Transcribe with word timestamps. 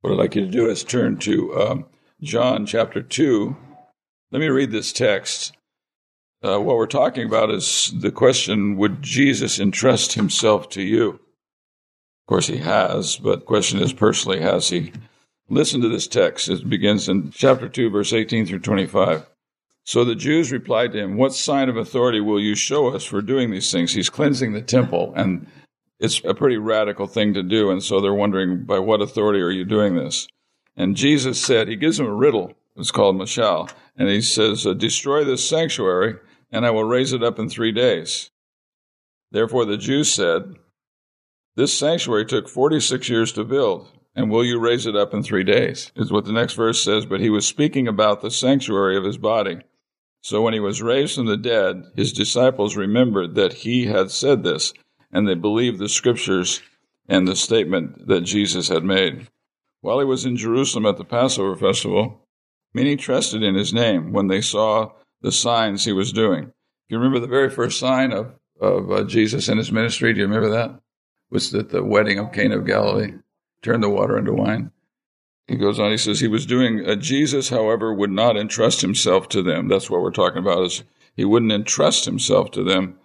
What 0.00 0.12
I'd 0.12 0.18
like 0.18 0.36
you 0.36 0.44
to 0.44 0.50
do 0.50 0.70
is 0.70 0.84
turn 0.84 1.16
to 1.18 1.60
um, 1.60 1.86
John 2.22 2.66
chapter 2.66 3.02
2. 3.02 3.56
Let 4.30 4.38
me 4.38 4.46
read 4.46 4.70
this 4.70 4.92
text. 4.92 5.56
Uh, 6.40 6.60
what 6.60 6.76
we're 6.76 6.86
talking 6.86 7.26
about 7.26 7.50
is 7.50 7.92
the 7.98 8.12
question 8.12 8.76
Would 8.76 9.02
Jesus 9.02 9.58
entrust 9.58 10.12
himself 10.12 10.68
to 10.70 10.82
you? 10.82 11.08
Of 11.08 12.28
course, 12.28 12.46
he 12.46 12.58
has, 12.58 13.16
but 13.16 13.40
the 13.40 13.46
question 13.46 13.80
is 13.80 13.92
personally, 13.92 14.40
has 14.40 14.68
he? 14.68 14.92
Listen 15.48 15.80
to 15.80 15.88
this 15.88 16.06
text. 16.06 16.48
It 16.48 16.68
begins 16.68 17.08
in 17.08 17.32
chapter 17.32 17.68
2, 17.68 17.90
verse 17.90 18.12
18 18.12 18.46
through 18.46 18.60
25. 18.60 19.26
So 19.84 20.04
the 20.04 20.14
Jews 20.14 20.52
replied 20.52 20.92
to 20.92 21.00
him, 21.00 21.16
What 21.16 21.34
sign 21.34 21.68
of 21.68 21.76
authority 21.76 22.20
will 22.20 22.38
you 22.38 22.54
show 22.54 22.94
us 22.94 23.04
for 23.04 23.20
doing 23.20 23.50
these 23.50 23.72
things? 23.72 23.94
He's 23.94 24.10
cleansing 24.10 24.52
the 24.52 24.62
temple, 24.62 25.12
and 25.16 25.48
it's 25.98 26.22
a 26.24 26.34
pretty 26.34 26.56
radical 26.56 27.06
thing 27.06 27.34
to 27.34 27.42
do. 27.42 27.70
And 27.70 27.82
so 27.82 28.00
they're 28.00 28.14
wondering, 28.14 28.64
by 28.64 28.78
what 28.78 29.00
authority 29.00 29.40
are 29.40 29.50
you 29.50 29.64
doing 29.64 29.96
this? 29.96 30.28
And 30.76 30.96
Jesus 30.96 31.44
said, 31.44 31.68
He 31.68 31.76
gives 31.76 31.96
them 31.98 32.06
a 32.06 32.14
riddle. 32.14 32.52
It's 32.76 32.92
called 32.92 33.16
Mashal. 33.16 33.70
And 33.96 34.08
he 34.08 34.20
says, 34.20 34.64
uh, 34.64 34.74
Destroy 34.74 35.24
this 35.24 35.46
sanctuary, 35.46 36.14
and 36.52 36.64
I 36.64 36.70
will 36.70 36.84
raise 36.84 37.12
it 37.12 37.24
up 37.24 37.38
in 37.38 37.48
three 37.48 37.72
days. 37.72 38.30
Therefore 39.32 39.64
the 39.64 39.76
Jews 39.76 40.12
said, 40.12 40.54
This 41.56 41.76
sanctuary 41.76 42.24
took 42.24 42.48
46 42.48 43.08
years 43.08 43.32
to 43.32 43.44
build, 43.44 43.88
and 44.14 44.30
will 44.30 44.44
you 44.44 44.60
raise 44.60 44.86
it 44.86 44.94
up 44.94 45.12
in 45.12 45.24
three 45.24 45.44
days? 45.44 45.90
Is 45.96 46.12
what 46.12 46.24
the 46.24 46.32
next 46.32 46.54
verse 46.54 46.82
says. 46.82 47.04
But 47.06 47.20
he 47.20 47.30
was 47.30 47.46
speaking 47.46 47.88
about 47.88 48.20
the 48.20 48.30
sanctuary 48.30 48.96
of 48.96 49.04
his 49.04 49.18
body. 49.18 49.58
So 50.20 50.42
when 50.42 50.54
he 50.54 50.60
was 50.60 50.82
raised 50.82 51.16
from 51.16 51.26
the 51.26 51.36
dead, 51.36 51.84
his 51.96 52.12
disciples 52.12 52.76
remembered 52.76 53.34
that 53.34 53.52
he 53.52 53.86
had 53.86 54.10
said 54.10 54.42
this 54.44 54.72
and 55.12 55.26
they 55.26 55.34
believed 55.34 55.78
the 55.78 55.88
scriptures 55.88 56.62
and 57.08 57.26
the 57.26 57.36
statement 57.36 58.06
that 58.06 58.20
Jesus 58.22 58.68
had 58.68 58.84
made. 58.84 59.28
While 59.80 59.98
he 59.98 60.04
was 60.04 60.24
in 60.24 60.36
Jerusalem 60.36 60.86
at 60.86 60.96
the 60.96 61.04
Passover 61.04 61.56
festival, 61.56 62.26
many 62.74 62.96
trusted 62.96 63.42
in 63.42 63.54
his 63.54 63.72
name 63.72 64.12
when 64.12 64.26
they 64.26 64.40
saw 64.40 64.92
the 65.22 65.32
signs 65.32 65.84
he 65.84 65.92
was 65.92 66.12
doing. 66.12 66.52
You 66.88 66.98
remember 66.98 67.20
the 67.20 67.26
very 67.26 67.50
first 67.50 67.78
sign 67.78 68.12
of, 68.12 68.32
of 68.60 68.90
uh, 68.90 69.04
Jesus 69.04 69.48
in 69.48 69.58
his 69.58 69.72
ministry? 69.72 70.12
Do 70.12 70.20
you 70.20 70.26
remember 70.26 70.50
that? 70.50 70.80
Was 71.30 71.54
at 71.54 71.70
the 71.70 71.84
wedding 71.84 72.18
of 72.18 72.32
Cana 72.32 72.58
of 72.58 72.66
Galilee, 72.66 73.12
turned 73.62 73.82
the 73.82 73.90
water 73.90 74.18
into 74.18 74.32
wine. 74.32 74.70
He 75.46 75.56
goes 75.56 75.78
on, 75.78 75.90
he 75.90 75.96
says, 75.96 76.20
he 76.20 76.28
was 76.28 76.46
doing, 76.46 76.86
uh, 76.86 76.94
Jesus, 76.94 77.48
however, 77.48 77.92
would 77.92 78.10
not 78.10 78.36
entrust 78.36 78.80
himself 78.80 79.28
to 79.30 79.42
them. 79.42 79.68
That's 79.68 79.90
what 79.90 80.02
we're 80.02 80.10
talking 80.10 80.38
about 80.38 80.64
is 80.64 80.84
he 81.16 81.24
wouldn't 81.24 81.52
entrust 81.52 82.04
himself 82.04 82.50
to 82.52 82.62
them 82.62 82.98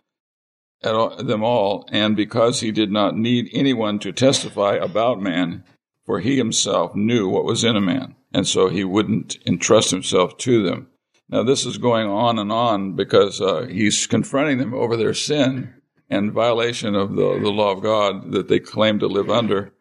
at 0.83 1.27
them 1.27 1.43
all, 1.43 1.87
and 1.91 2.15
because 2.15 2.59
he 2.59 2.71
did 2.71 2.91
not 2.91 3.15
need 3.15 3.49
anyone 3.53 3.99
to 3.99 4.11
testify 4.11 4.75
about 4.75 5.21
man, 5.21 5.63
for 6.05 6.19
he 6.19 6.37
himself 6.37 6.95
knew 6.95 7.29
what 7.29 7.45
was 7.45 7.63
in 7.63 7.75
a 7.75 7.81
man, 7.81 8.15
and 8.33 8.47
so 8.47 8.69
he 8.69 8.83
wouldn't 8.83 9.37
entrust 9.45 9.91
himself 9.91 10.37
to 10.39 10.63
them. 10.63 10.87
Now, 11.29 11.43
this 11.43 11.65
is 11.65 11.77
going 11.77 12.07
on 12.07 12.37
and 12.37 12.51
on 12.51 12.93
because 12.93 13.41
uh, 13.41 13.65
he's 13.69 14.05
confronting 14.05 14.57
them 14.57 14.73
over 14.73 14.95
their 14.95 15.13
sin 15.13 15.73
and 16.09 16.31
violation 16.31 16.95
of 16.95 17.15
the, 17.15 17.39
the 17.39 17.49
law 17.49 17.71
of 17.71 17.81
God 17.81 18.31
that 18.33 18.47
they 18.47 18.59
claim 18.59 18.99
to 18.99 19.07
live 19.07 19.29
under. 19.29 19.73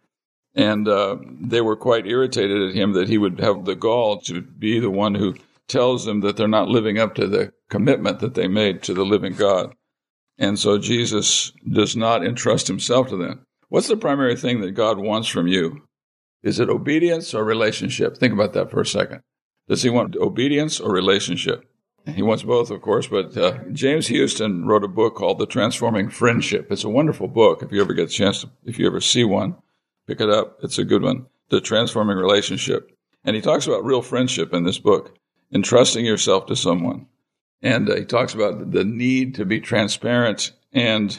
And 0.55 0.87
uh, 0.87 1.17
they 1.41 1.61
were 1.61 1.77
quite 1.77 2.07
irritated 2.07 2.71
at 2.71 2.75
him 2.75 2.93
that 2.93 3.09
he 3.09 3.19
would 3.19 3.41
have 3.41 3.65
the 3.65 3.75
gall 3.75 4.21
to 4.23 4.41
be 4.41 4.79
the 4.79 4.91
one 4.91 5.15
who 5.15 5.35
tells 5.69 6.05
them 6.05 6.21
that 6.21 6.37
they're 6.37 6.49
not 6.49 6.69
living 6.69 6.99
up 6.99 7.15
to 7.17 7.27
the 7.27 7.53
commitment 7.71 8.21
that 8.21 8.35
they 8.35 8.49
made 8.49 8.83
to 8.83 8.95
the 8.95 9.05
living 9.05 9.35
God. 9.35 9.75
And 10.39 10.59
so 10.59 10.79
Jesus 10.79 11.53
does 11.71 11.95
not 11.95 12.25
entrust 12.25 12.67
himself 12.67 13.09
to 13.09 13.17
them. 13.17 13.47
What's 13.69 13.89
the 13.89 13.97
primary 13.97 14.37
thing 14.37 14.61
that 14.61 14.73
God 14.73 14.99
wants 14.99 15.29
from 15.29 15.47
you? 15.47 15.83
Is 16.43 16.59
it 16.59 16.69
obedience 16.69 17.35
or 17.35 17.45
relationship? 17.45 18.17
Think 18.17 18.35
about 18.35 18.53
that 18.55 18.71
for 18.71 18.81
a 18.81 18.87
second. 18.87 19.23
Does 19.69 19.83
he 19.83 19.91
want 19.91 20.17
obedience 20.17 20.81
or 20.81 20.93
relationship? 20.93 21.65
He 22.07 22.23
wants 22.23 22.43
both, 22.43 22.71
of 22.73 22.83
course, 22.83 23.07
but 23.07 23.37
uh, 23.37 23.59
James 23.73 24.09
Houston 24.09 24.67
wrote 24.67 24.83
a 24.83 24.89
book 24.89 25.15
called 25.15 25.39
The 25.39 25.47
Transforming 25.47 26.11
Friendship. 26.11 26.67
It's 26.73 26.83
a 26.83 26.89
wonderful 26.89 27.29
book. 27.29 27.63
If 27.63 27.71
you 27.71 27.81
ever 27.81 27.95
get 27.95 28.09
a 28.09 28.13
chance, 28.13 28.41
to, 28.41 28.51
if 28.65 28.79
you 28.79 28.89
ever 28.89 29.01
see 29.01 29.23
one, 29.23 29.55
pick 30.09 30.21
it 30.21 30.29
up. 30.29 30.59
It's 30.65 30.79
a 30.79 30.85
good 30.85 31.03
one. 31.03 31.27
The 31.51 31.61
Transforming 31.61 32.17
Relationship. 32.17 32.91
And 33.25 33.37
he 33.37 33.43
talks 33.43 33.69
about 33.69 33.85
real 33.85 34.03
friendship 34.03 34.53
in 34.53 34.65
this 34.65 34.79
book, 34.79 35.17
entrusting 35.55 36.05
yourself 36.05 36.47
to 36.47 36.57
someone. 36.57 37.07
And 37.63 37.89
uh, 37.89 37.97
he 37.97 38.05
talks 38.05 38.35
about 38.35 38.73
the 38.73 38.85
need 38.85 39.37
to 39.37 39.45
be 39.45 39.61
transparent 39.61 40.53
and 40.73 41.19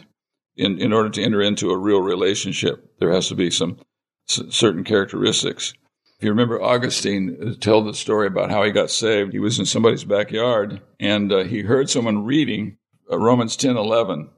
in, 0.56 0.80
in 0.80 0.94
order 0.94 1.10
to 1.10 1.24
enter 1.24 1.42
into 1.42 1.72
a 1.72 1.78
real 1.78 2.02
relationship, 2.02 3.00
there 3.00 3.12
has 3.12 3.28
to 3.30 3.36
be 3.36 3.50
some 3.50 3.80
certain 4.28 4.84
characteristics. 4.84 5.74
If 6.18 6.24
you 6.24 6.30
remember 6.30 6.62
Augustine 6.62 7.38
uh, 7.42 7.54
tell 7.60 7.84
the 7.84 7.94
story 7.94 8.28
about 8.28 8.52
how 8.52 8.64
he 8.64 8.72
got 8.72 8.92
saved, 8.92 9.34
he 9.34 9.40
was 9.40 9.60
in 9.60 9.66
somebody's 9.66 10.04
backyard 10.04 10.82
and 11.00 11.32
uh, 11.32 11.44
he 11.44 11.62
heard 11.62 11.90
someone 11.90 12.26
reading 12.26 12.78
uh, 13.12 13.18
Romans 13.18 13.58
10 13.58 13.76
11, 13.78 14.30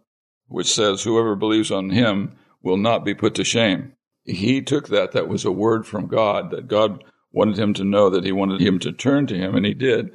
which 0.48 0.74
says, 0.74 1.04
Whoever 1.04 1.36
believes 1.36 1.72
on 1.72 1.90
him 1.90 2.36
will 2.64 2.78
not 2.78 3.06
be 3.06 3.14
put 3.14 3.36
to 3.36 3.44
shame. 3.44 3.94
He 4.24 4.62
took 4.62 4.88
that, 4.88 5.12
that 5.12 5.28
was 5.28 5.46
a 5.46 5.52
word 5.52 5.86
from 5.86 6.08
God, 6.08 6.50
that 6.50 6.68
God 6.68 7.04
wanted 7.32 7.60
him 7.60 7.74
to 7.76 7.84
know 7.84 8.10
that 8.10 8.24
he 8.24 8.32
wanted 8.32 8.62
him 8.62 8.80
to 8.80 8.92
turn 8.92 9.28
to 9.28 9.38
him, 9.38 9.54
and 9.56 9.66
he 9.66 9.74
did 9.76 10.12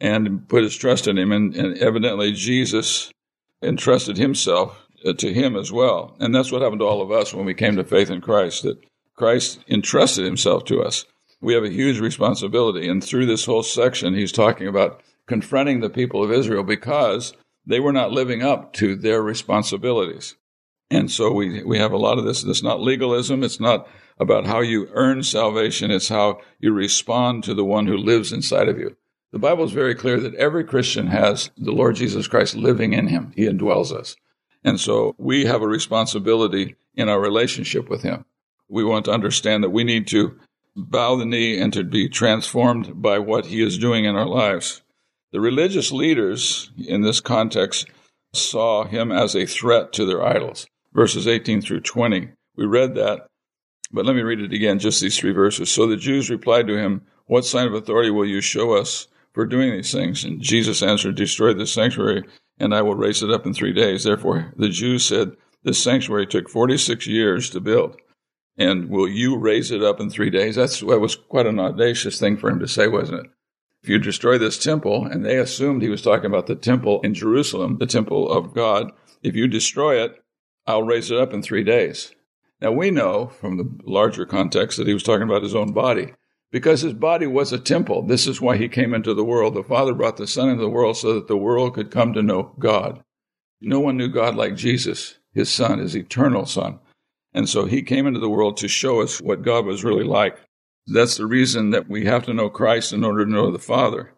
and 0.00 0.48
put 0.48 0.62
his 0.62 0.76
trust 0.76 1.06
in 1.06 1.18
him. 1.18 1.32
And, 1.32 1.54
and 1.54 1.78
evidently, 1.78 2.32
Jesus 2.32 3.10
entrusted 3.62 4.16
himself 4.16 4.86
uh, 5.04 5.12
to 5.14 5.32
him 5.32 5.56
as 5.56 5.72
well. 5.72 6.16
And 6.20 6.34
that's 6.34 6.52
what 6.52 6.62
happened 6.62 6.80
to 6.80 6.86
all 6.86 7.02
of 7.02 7.10
us 7.10 7.34
when 7.34 7.46
we 7.46 7.54
came 7.54 7.76
to 7.76 7.84
faith 7.84 8.10
in 8.10 8.20
Christ, 8.20 8.62
that 8.62 8.78
Christ 9.16 9.60
entrusted 9.68 10.24
himself 10.24 10.64
to 10.66 10.82
us. 10.82 11.04
We 11.40 11.54
have 11.54 11.64
a 11.64 11.70
huge 11.70 12.00
responsibility. 12.00 12.88
And 12.88 13.02
through 13.02 13.26
this 13.26 13.44
whole 13.44 13.62
section, 13.62 14.14
he's 14.14 14.32
talking 14.32 14.66
about 14.66 15.02
confronting 15.26 15.80
the 15.80 15.90
people 15.90 16.22
of 16.22 16.32
Israel 16.32 16.62
because 16.62 17.32
they 17.66 17.80
were 17.80 17.92
not 17.92 18.12
living 18.12 18.42
up 18.42 18.72
to 18.74 18.96
their 18.96 19.22
responsibilities. 19.22 20.36
And 20.90 21.10
so 21.10 21.30
we, 21.32 21.62
we 21.64 21.78
have 21.78 21.92
a 21.92 21.98
lot 21.98 22.18
of 22.18 22.24
this. 22.24 22.44
It's 22.44 22.62
not 22.62 22.80
legalism. 22.80 23.44
It's 23.44 23.60
not 23.60 23.86
about 24.18 24.46
how 24.46 24.60
you 24.60 24.88
earn 24.92 25.22
salvation. 25.22 25.90
It's 25.90 26.08
how 26.08 26.40
you 26.58 26.72
respond 26.72 27.44
to 27.44 27.54
the 27.54 27.64
one 27.64 27.86
who 27.86 27.96
lives 27.96 28.32
inside 28.32 28.68
of 28.68 28.78
you. 28.78 28.96
The 29.30 29.38
Bible 29.38 29.64
is 29.64 29.72
very 29.72 29.94
clear 29.94 30.18
that 30.20 30.34
every 30.36 30.64
Christian 30.64 31.08
has 31.08 31.50
the 31.58 31.72
Lord 31.72 31.96
Jesus 31.96 32.26
Christ 32.26 32.54
living 32.54 32.94
in 32.94 33.08
him. 33.08 33.32
He 33.36 33.44
indwells 33.44 33.92
us. 33.92 34.16
And 34.64 34.80
so 34.80 35.14
we 35.18 35.44
have 35.44 35.60
a 35.60 35.68
responsibility 35.68 36.76
in 36.94 37.10
our 37.10 37.20
relationship 37.20 37.90
with 37.90 38.02
him. 38.02 38.24
We 38.68 38.84
want 38.84 39.04
to 39.04 39.12
understand 39.12 39.62
that 39.64 39.70
we 39.70 39.84
need 39.84 40.06
to 40.08 40.38
bow 40.74 41.16
the 41.16 41.26
knee 41.26 41.60
and 41.60 41.72
to 41.74 41.84
be 41.84 42.08
transformed 42.08 43.02
by 43.02 43.18
what 43.18 43.46
he 43.46 43.62
is 43.62 43.76
doing 43.76 44.06
in 44.06 44.16
our 44.16 44.26
lives. 44.26 44.82
The 45.32 45.40
religious 45.40 45.92
leaders 45.92 46.70
in 46.78 47.02
this 47.02 47.20
context 47.20 47.86
saw 48.32 48.84
him 48.84 49.12
as 49.12 49.34
a 49.36 49.44
threat 49.44 49.92
to 49.94 50.06
their 50.06 50.24
idols. 50.24 50.66
Verses 50.94 51.28
18 51.28 51.60
through 51.60 51.80
20. 51.80 52.30
We 52.56 52.64
read 52.64 52.94
that, 52.94 53.26
but 53.92 54.06
let 54.06 54.16
me 54.16 54.22
read 54.22 54.40
it 54.40 54.54
again, 54.54 54.78
just 54.78 55.02
these 55.02 55.18
three 55.18 55.32
verses. 55.32 55.70
So 55.70 55.86
the 55.86 55.96
Jews 55.96 56.30
replied 56.30 56.66
to 56.68 56.78
him, 56.78 57.02
What 57.26 57.44
sign 57.44 57.66
of 57.66 57.74
authority 57.74 58.10
will 58.10 58.26
you 58.26 58.40
show 58.40 58.72
us 58.72 59.06
for 59.38 59.46
doing 59.46 59.70
these 59.70 59.92
things. 59.92 60.24
And 60.24 60.42
Jesus 60.42 60.82
answered, 60.82 61.14
Destroy 61.14 61.54
this 61.54 61.70
sanctuary, 61.70 62.24
and 62.58 62.74
I 62.74 62.82
will 62.82 62.96
raise 62.96 63.22
it 63.22 63.30
up 63.30 63.46
in 63.46 63.54
three 63.54 63.72
days. 63.72 64.02
Therefore, 64.02 64.52
the 64.56 64.68
Jews 64.68 65.04
said, 65.04 65.36
This 65.62 65.80
sanctuary 65.80 66.26
took 66.26 66.48
46 66.48 67.06
years 67.06 67.48
to 67.50 67.60
build. 67.60 68.00
And 68.56 68.90
will 68.90 69.06
you 69.06 69.38
raise 69.38 69.70
it 69.70 69.80
up 69.80 70.00
in 70.00 70.10
three 70.10 70.30
days? 70.30 70.56
That's, 70.56 70.80
that 70.80 70.98
was 70.98 71.14
quite 71.14 71.46
an 71.46 71.60
audacious 71.60 72.18
thing 72.18 72.36
for 72.36 72.50
him 72.50 72.58
to 72.58 72.66
say, 72.66 72.88
wasn't 72.88 73.26
it? 73.26 73.30
If 73.84 73.88
you 73.88 74.00
destroy 74.00 74.38
this 74.38 74.58
temple, 74.58 75.06
and 75.06 75.24
they 75.24 75.36
assumed 75.36 75.82
he 75.82 75.88
was 75.88 76.02
talking 76.02 76.26
about 76.26 76.48
the 76.48 76.56
temple 76.56 77.00
in 77.02 77.14
Jerusalem, 77.14 77.76
the 77.78 77.86
temple 77.86 78.28
of 78.28 78.52
God, 78.52 78.90
if 79.22 79.36
you 79.36 79.46
destroy 79.46 80.02
it, 80.02 80.20
I'll 80.66 80.82
raise 80.82 81.12
it 81.12 81.18
up 81.20 81.32
in 81.32 81.42
three 81.42 81.62
days. 81.62 82.12
Now 82.60 82.72
we 82.72 82.90
know 82.90 83.28
from 83.28 83.56
the 83.56 83.70
larger 83.84 84.26
context 84.26 84.78
that 84.78 84.88
he 84.88 84.94
was 84.94 85.04
talking 85.04 85.28
about 85.28 85.44
his 85.44 85.54
own 85.54 85.72
body 85.72 86.14
because 86.50 86.80
his 86.80 86.94
body 86.94 87.26
was 87.26 87.52
a 87.52 87.58
temple. 87.58 88.02
This 88.02 88.26
is 88.26 88.40
why 88.40 88.56
he 88.56 88.68
came 88.68 88.94
into 88.94 89.14
the 89.14 89.24
world. 89.24 89.54
The 89.54 89.62
Father 89.62 89.94
brought 89.94 90.16
the 90.16 90.26
Son 90.26 90.48
into 90.48 90.62
the 90.62 90.68
world 90.68 90.96
so 90.96 91.14
that 91.14 91.28
the 91.28 91.36
world 91.36 91.74
could 91.74 91.90
come 91.90 92.12
to 92.14 92.22
know 92.22 92.54
God. 92.58 93.02
No 93.60 93.80
one 93.80 93.96
knew 93.96 94.08
God 94.08 94.34
like 94.34 94.56
Jesus, 94.56 95.18
his 95.32 95.50
Son, 95.50 95.78
his 95.78 95.96
eternal 95.96 96.46
Son. 96.46 96.78
And 97.34 97.48
so 97.48 97.66
he 97.66 97.82
came 97.82 98.06
into 98.06 98.20
the 98.20 98.30
world 98.30 98.56
to 98.58 98.68
show 98.68 99.02
us 99.02 99.20
what 99.20 99.42
God 99.42 99.66
was 99.66 99.84
really 99.84 100.04
like. 100.04 100.38
That's 100.86 101.18
the 101.18 101.26
reason 101.26 101.70
that 101.70 101.88
we 101.88 102.06
have 102.06 102.24
to 102.24 102.34
know 102.34 102.48
Christ 102.48 102.92
in 102.92 103.04
order 103.04 103.24
to 103.24 103.30
know 103.30 103.50
the 103.50 103.58
Father. 103.58 104.14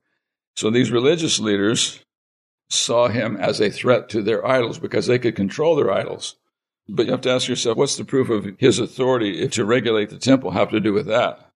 So 0.55 0.71
these 0.71 0.93
religious 0.93 1.41
leaders 1.41 2.05
saw 2.69 3.09
him 3.09 3.37
as 3.37 3.61
a 3.61 3.71
threat 3.71 4.09
to 4.11 4.23
their 4.23 4.47
idols 4.47 4.79
because 4.79 5.07
they 5.07 5.19
could 5.19 5.35
control 5.35 5.75
their 5.75 5.91
idols. 5.91 6.37
But 6.89 7.07
you 7.07 7.13
have 7.13 7.21
to 7.23 7.31
ask 7.31 7.49
yourself, 7.49 7.77
what's 7.77 7.97
the 7.97 8.05
proof 8.05 8.31
of 8.31 8.47
his 8.59 8.79
authority 8.79 9.49
to 9.49 9.65
regulate 9.65 10.11
the 10.11 10.19
temple 10.19 10.53
have 10.53 10.71
to 10.71 10.81
do 10.81 10.93
with 10.93 11.07
that? 11.07 11.50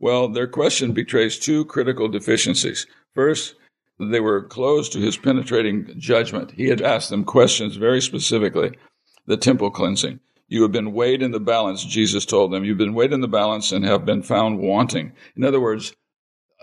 Well, 0.00 0.28
their 0.28 0.46
question 0.46 0.92
betrays 0.92 1.38
two 1.38 1.66
critical 1.66 2.08
deficiencies. 2.08 2.86
First, 3.14 3.54
they 3.98 4.20
were 4.20 4.42
closed 4.42 4.92
to 4.92 4.98
his 4.98 5.18
penetrating 5.18 5.92
judgment. 5.98 6.52
He 6.52 6.68
had 6.68 6.80
asked 6.80 7.10
them 7.10 7.24
questions 7.24 7.76
very 7.76 8.00
specifically. 8.00 8.72
The 9.26 9.36
temple 9.36 9.70
cleansing. 9.70 10.20
You 10.48 10.62
have 10.62 10.72
been 10.72 10.94
weighed 10.94 11.22
in 11.22 11.32
the 11.32 11.38
balance, 11.38 11.84
Jesus 11.84 12.24
told 12.24 12.50
them. 12.50 12.64
You've 12.64 12.78
been 12.78 12.94
weighed 12.94 13.12
in 13.12 13.20
the 13.20 13.28
balance 13.28 13.72
and 13.72 13.84
have 13.84 14.06
been 14.06 14.22
found 14.22 14.58
wanting. 14.58 15.12
In 15.36 15.44
other 15.44 15.60
words, 15.60 15.94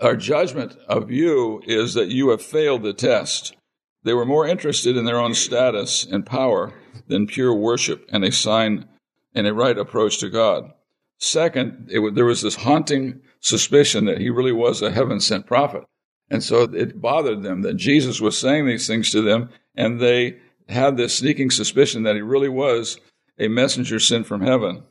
our 0.00 0.16
judgment 0.16 0.76
of 0.88 1.10
you 1.10 1.62
is 1.64 1.94
that 1.94 2.08
you 2.08 2.30
have 2.30 2.42
failed 2.42 2.82
the 2.82 2.92
test. 2.92 3.56
They 4.02 4.14
were 4.14 4.26
more 4.26 4.46
interested 4.46 4.96
in 4.96 5.04
their 5.04 5.18
own 5.18 5.34
status 5.34 6.04
and 6.04 6.26
power 6.26 6.74
than 7.06 7.28
pure 7.28 7.54
worship 7.54 8.04
and 8.12 8.24
a 8.24 8.32
sign 8.32 8.88
and 9.32 9.46
a 9.46 9.54
right 9.54 9.78
approach 9.78 10.18
to 10.18 10.28
God. 10.28 10.72
Second, 11.18 11.88
it, 11.90 12.14
there 12.14 12.24
was 12.24 12.42
this 12.42 12.56
haunting 12.56 13.20
suspicion 13.40 14.04
that 14.06 14.20
he 14.20 14.30
really 14.30 14.52
was 14.52 14.82
a 14.82 14.90
heaven 14.90 15.20
sent 15.20 15.46
prophet. 15.46 15.84
And 16.30 16.42
so 16.42 16.62
it 16.62 17.00
bothered 17.00 17.42
them 17.42 17.62
that 17.62 17.76
Jesus 17.76 18.20
was 18.20 18.36
saying 18.36 18.66
these 18.66 18.86
things 18.86 19.10
to 19.12 19.22
them, 19.22 19.50
and 19.74 20.00
they 20.00 20.36
had 20.68 20.96
this 20.96 21.16
sneaking 21.16 21.50
suspicion 21.50 22.02
that 22.02 22.16
he 22.16 22.22
really 22.22 22.48
was 22.48 22.98
a 23.38 23.48
messenger 23.48 23.98
sent 23.98 24.26
from 24.26 24.42
heaven. 24.42 24.82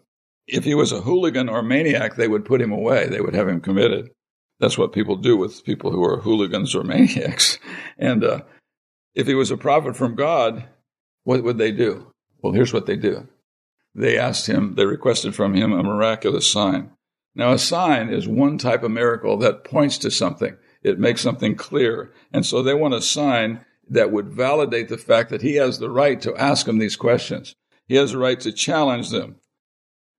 If 0.48 0.64
he 0.64 0.74
was 0.74 0.92
a 0.92 1.02
hooligan 1.02 1.50
or 1.50 1.62
maniac, 1.62 2.16
they 2.16 2.28
would 2.28 2.46
put 2.46 2.62
him 2.62 2.72
away. 2.72 3.08
They 3.08 3.22
would 3.22 3.36
have 3.36 3.48
him 3.48 3.62
committed. 3.62 4.10
That's 4.60 4.78
what 4.78 4.94
people 4.94 5.18
do 5.18 5.38
with 5.38 5.64
people 5.64 5.92
who 5.92 6.04
are 6.04 6.22
hooligans 6.22 6.74
or 6.74 6.84
maniacs. 6.84 7.60
And 7.98 8.24
uh, 8.24 8.42
if 9.14 9.28
he 9.28 9.36
was 9.36 9.52
a 9.52 9.58
prophet 9.58 9.96
from 9.96 10.16
God, 10.16 10.66
what 11.24 11.44
would 11.44 11.58
they 11.58 11.72
do? 11.72 12.12
Well, 12.42 12.54
here's 12.54 12.74
what 12.74 12.86
they 12.86 12.96
do. 12.96 13.28
They 13.94 14.18
asked 14.18 14.48
him, 14.48 14.76
they 14.76 14.86
requested 14.86 15.36
from 15.36 15.54
him 15.54 15.74
a 15.74 15.84
miraculous 15.84 16.50
sign. 16.50 16.92
Now, 17.38 17.52
a 17.52 17.60
sign 17.60 18.10
is 18.10 18.28
one 18.28 18.58
type 18.58 18.82
of 18.82 18.90
miracle 18.90 19.38
that 19.38 19.64
points 19.64 20.00
to 20.00 20.10
something. 20.10 20.58
It 20.82 20.98
makes 20.98 21.22
something 21.22 21.56
clear. 21.56 22.12
And 22.34 22.44
so 22.44 22.64
they 22.64 22.74
want 22.74 22.96
a 22.96 23.02
sign 23.02 23.64
that 23.88 24.12
would 24.12 24.34
validate 24.34 24.90
the 24.90 24.98
fact 24.98 25.30
that 25.30 25.44
he 25.44 25.54
has 25.56 25.78
the 25.78 25.92
right 25.92 26.20
to 26.22 26.36
ask 26.36 26.66
them 26.66 26.80
these 26.80 26.96
questions. 26.96 27.54
He 27.88 27.94
has 27.94 28.12
the 28.12 28.18
right 28.18 28.40
to 28.40 28.52
challenge 28.52 29.12
them. 29.12 29.36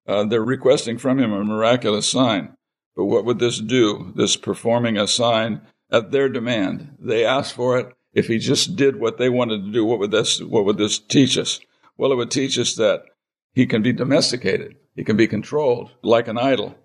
Uh, 0.07 0.25
they're 0.25 0.45
requesting 0.45 0.97
from 0.97 1.19
him 1.19 1.33
a 1.33 1.43
miraculous 1.43 2.09
sign. 2.09 2.55
But 2.95 3.07
what 3.07 3.25
would 3.25 3.41
this 3.41 3.61
do? 3.61 4.13
This 4.15 4.37
performing 4.37 4.97
a 4.97 5.09
sign 5.09 5.63
at 5.91 6.13
their 6.13 6.29
demand. 6.29 6.95
They 7.01 7.25
asked 7.25 7.53
for 7.53 7.81
it. 7.81 7.93
If 8.13 8.29
he 8.29 8.39
just 8.39 8.77
did 8.77 9.01
what 9.01 9.19
they 9.19 9.29
wanted 9.29 9.65
to 9.65 9.73
do, 9.73 9.85
what 9.85 9.99
would 9.99 10.13
this, 10.13 10.41
what 10.41 10.65
would 10.65 10.79
this 10.79 11.01
teach 11.01 11.37
us? 11.37 11.59
Well, 11.97 12.13
it 12.13 12.17
would 12.17 12.31
teach 12.31 12.57
us 12.61 12.77
that 12.77 13.03
he 13.55 13.67
can 13.67 13.83
be 13.83 13.93
domesticated. 13.93 14.77
He 14.95 15.03
can 15.03 15.17
be 15.17 15.27
controlled 15.27 15.91
like 16.03 16.29
an 16.29 16.39
idol. 16.39 16.77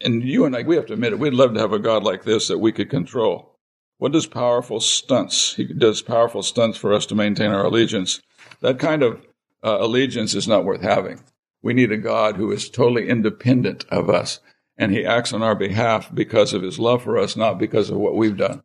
And 0.00 0.22
you 0.22 0.44
and 0.44 0.56
I, 0.56 0.62
we 0.62 0.76
have 0.76 0.86
to 0.86 0.94
admit 0.94 1.12
it. 1.12 1.18
We'd 1.18 1.34
love 1.34 1.54
to 1.54 1.60
have 1.60 1.72
a 1.72 1.78
God 1.78 2.02
like 2.02 2.24
this 2.24 2.48
that 2.48 2.58
we 2.58 2.72
could 2.72 2.88
control. 2.90 3.58
What 3.98 4.12
does 4.12 4.26
powerful 4.26 4.80
stunts? 4.80 5.54
He 5.56 5.64
does 5.64 6.00
powerful 6.00 6.42
stunts 6.42 6.78
for 6.78 6.92
us 6.94 7.04
to 7.06 7.14
maintain 7.14 7.50
our 7.50 7.64
allegiance. 7.64 8.20
That 8.60 8.78
kind 8.78 9.02
of 9.02 9.20
uh, 9.62 9.76
allegiance 9.80 10.34
is 10.34 10.48
not 10.48 10.64
worth 10.64 10.80
having. 10.80 11.22
We 11.62 11.74
need 11.74 11.92
a 11.92 11.98
God 11.98 12.36
who 12.36 12.50
is 12.50 12.70
totally 12.70 13.08
independent 13.08 13.84
of 13.90 14.08
us, 14.08 14.40
and 14.78 14.90
he 14.90 15.04
acts 15.04 15.34
on 15.34 15.42
our 15.42 15.54
behalf 15.54 16.14
because 16.14 16.54
of 16.54 16.62
his 16.62 16.78
love 16.78 17.02
for 17.02 17.18
us, 17.18 17.36
not 17.36 17.58
because 17.58 17.90
of 17.90 17.98
what 17.98 18.16
we've 18.16 18.38
done. 18.38 18.62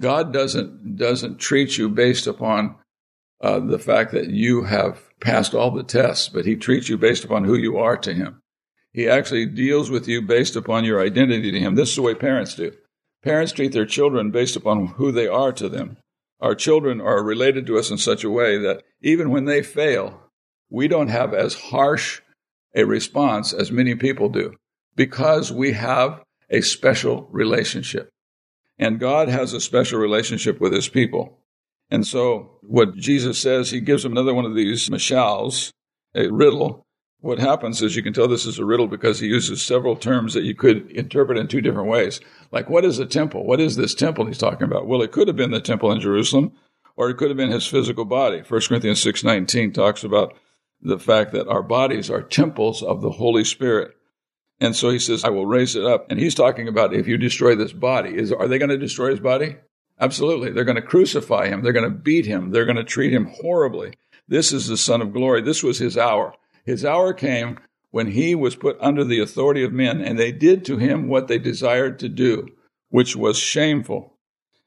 God 0.00 0.32
doesn't 0.32 0.96
doesn't 0.96 1.38
treat 1.38 1.76
you 1.76 1.90
based 1.90 2.26
upon 2.26 2.76
uh, 3.42 3.60
the 3.60 3.78
fact 3.78 4.12
that 4.12 4.30
you 4.30 4.64
have 4.64 5.02
passed 5.20 5.54
all 5.54 5.70
the 5.70 5.82
tests, 5.82 6.28
but 6.28 6.46
he 6.46 6.56
treats 6.56 6.88
you 6.88 6.96
based 6.96 7.24
upon 7.24 7.44
who 7.44 7.54
you 7.54 7.76
are 7.76 7.96
to 7.98 8.14
him. 8.14 8.40
He 8.92 9.08
actually 9.08 9.46
deals 9.46 9.90
with 9.90 10.08
you 10.08 10.22
based 10.22 10.56
upon 10.56 10.84
your 10.84 11.00
identity 11.00 11.50
to 11.52 11.60
him. 11.60 11.74
This 11.74 11.90
is 11.90 11.96
the 11.96 12.02
way 12.02 12.14
parents 12.14 12.54
do. 12.54 12.72
Parents 13.22 13.52
treat 13.52 13.72
their 13.72 13.86
children 13.86 14.30
based 14.30 14.56
upon 14.56 14.86
who 14.86 15.12
they 15.12 15.26
are 15.26 15.52
to 15.52 15.68
them. 15.68 15.98
Our 16.40 16.54
children 16.54 17.00
are 17.00 17.22
related 17.22 17.66
to 17.66 17.78
us 17.78 17.90
in 17.90 17.98
such 17.98 18.24
a 18.24 18.30
way 18.30 18.58
that 18.58 18.82
even 19.02 19.30
when 19.30 19.44
they 19.44 19.62
fail, 19.62 20.20
we 20.70 20.88
don't 20.88 21.08
have 21.08 21.34
as 21.34 21.54
harsh 21.54 22.20
a 22.74 22.84
response 22.84 23.52
as 23.52 23.72
many 23.72 23.94
people 23.94 24.28
do 24.28 24.54
because 24.94 25.52
we 25.52 25.72
have 25.72 26.22
a 26.50 26.60
special 26.60 27.28
relationship. 27.30 28.08
And 28.78 29.00
God 29.00 29.28
has 29.28 29.52
a 29.52 29.60
special 29.60 29.98
relationship 29.98 30.60
with 30.60 30.72
his 30.72 30.88
people. 30.88 31.38
And 31.90 32.06
so 32.06 32.58
what 32.62 32.94
Jesus 32.94 33.38
says, 33.38 33.70
he 33.70 33.80
gives 33.80 34.02
them 34.02 34.12
another 34.12 34.34
one 34.34 34.44
of 34.44 34.54
these 34.54 34.88
mashals, 34.88 35.70
a 36.14 36.28
riddle. 36.28 36.84
What 37.20 37.40
happens 37.40 37.82
is 37.82 37.96
you 37.96 38.02
can 38.02 38.12
tell 38.12 38.28
this 38.28 38.46
is 38.46 38.60
a 38.60 38.64
riddle 38.64 38.86
because 38.86 39.18
he 39.18 39.26
uses 39.26 39.60
several 39.60 39.96
terms 39.96 40.34
that 40.34 40.44
you 40.44 40.54
could 40.54 40.88
interpret 40.92 41.36
in 41.36 41.48
two 41.48 41.60
different 41.60 41.88
ways. 41.88 42.20
Like, 42.52 42.70
what 42.70 42.84
is 42.84 43.00
a 43.00 43.06
temple? 43.06 43.44
What 43.44 43.60
is 43.60 43.74
this 43.74 43.94
temple 43.94 44.26
he's 44.26 44.38
talking 44.38 44.64
about? 44.64 44.86
Well, 44.86 45.02
it 45.02 45.10
could 45.10 45.26
have 45.26 45.36
been 45.36 45.50
the 45.50 45.60
temple 45.60 45.90
in 45.90 46.00
Jerusalem, 46.00 46.52
or 46.96 47.10
it 47.10 47.16
could 47.16 47.28
have 47.28 47.36
been 47.36 47.50
his 47.50 47.66
physical 47.66 48.04
body. 48.04 48.42
1 48.48 48.60
Corinthians 48.68 49.04
6.19 49.04 49.74
talks 49.74 50.04
about 50.04 50.36
the 50.80 50.98
fact 50.98 51.32
that 51.32 51.48
our 51.48 51.62
bodies 51.62 52.08
are 52.08 52.22
temples 52.22 52.84
of 52.84 53.02
the 53.02 53.10
Holy 53.10 53.42
Spirit. 53.42 53.96
And 54.60 54.76
so 54.76 54.90
he 54.90 55.00
says, 55.00 55.24
I 55.24 55.30
will 55.30 55.46
raise 55.46 55.74
it 55.74 55.84
up. 55.84 56.10
And 56.10 56.20
he's 56.20 56.36
talking 56.36 56.68
about 56.68 56.94
if 56.94 57.08
you 57.08 57.16
destroy 57.16 57.56
this 57.56 57.72
body, 57.72 58.16
is, 58.16 58.32
are 58.32 58.46
they 58.46 58.58
going 58.58 58.70
to 58.70 58.78
destroy 58.78 59.10
his 59.10 59.20
body? 59.20 59.56
Absolutely. 60.00 60.52
They're 60.52 60.64
going 60.64 60.76
to 60.76 60.82
crucify 60.82 61.48
him. 61.48 61.62
They're 61.62 61.72
going 61.72 61.90
to 61.90 61.96
beat 61.96 62.26
him. 62.26 62.50
They're 62.50 62.64
going 62.64 62.76
to 62.76 62.84
treat 62.84 63.12
him 63.12 63.32
horribly. 63.40 63.94
This 64.28 64.52
is 64.52 64.68
the 64.68 64.76
Son 64.76 65.02
of 65.02 65.12
Glory. 65.12 65.42
This 65.42 65.64
was 65.64 65.78
his 65.78 65.98
hour. 65.98 66.34
His 66.68 66.84
hour 66.84 67.14
came 67.14 67.58
when 67.92 68.08
he 68.08 68.34
was 68.34 68.54
put 68.54 68.76
under 68.78 69.02
the 69.02 69.20
authority 69.20 69.64
of 69.64 69.72
men, 69.72 70.02
and 70.02 70.18
they 70.18 70.30
did 70.30 70.66
to 70.66 70.76
him 70.76 71.08
what 71.08 71.26
they 71.26 71.38
desired 71.38 71.98
to 72.00 72.10
do, 72.10 72.46
which 72.90 73.16
was 73.16 73.38
shameful. 73.38 74.18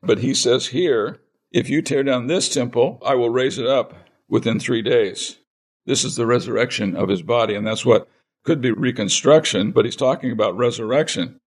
But 0.02 0.18
he 0.18 0.34
says 0.34 0.70
here, 0.70 1.22
if 1.52 1.70
you 1.70 1.84
tear 1.84 2.02
down 2.02 2.26
this 2.26 2.50
temple, 2.50 2.98
I 3.06 3.14
will 3.14 3.30
raise 3.30 3.60
it 3.60 3.68
up 3.68 3.94
within 4.28 4.60
three 4.60 4.82
days. 4.82 5.38
This 5.86 6.04
is 6.04 6.16
the 6.16 6.26
resurrection 6.26 6.96
of 6.96 7.08
his 7.08 7.22
body, 7.22 7.54
and 7.54 7.68
that's 7.68 7.86
what 7.86 8.10
could 8.44 8.62
be 8.62 8.72
reconstruction, 8.72 9.72
but 9.72 9.86
he's 9.86 9.96
talking 9.96 10.32
about 10.32 10.58
resurrection. 10.58 11.40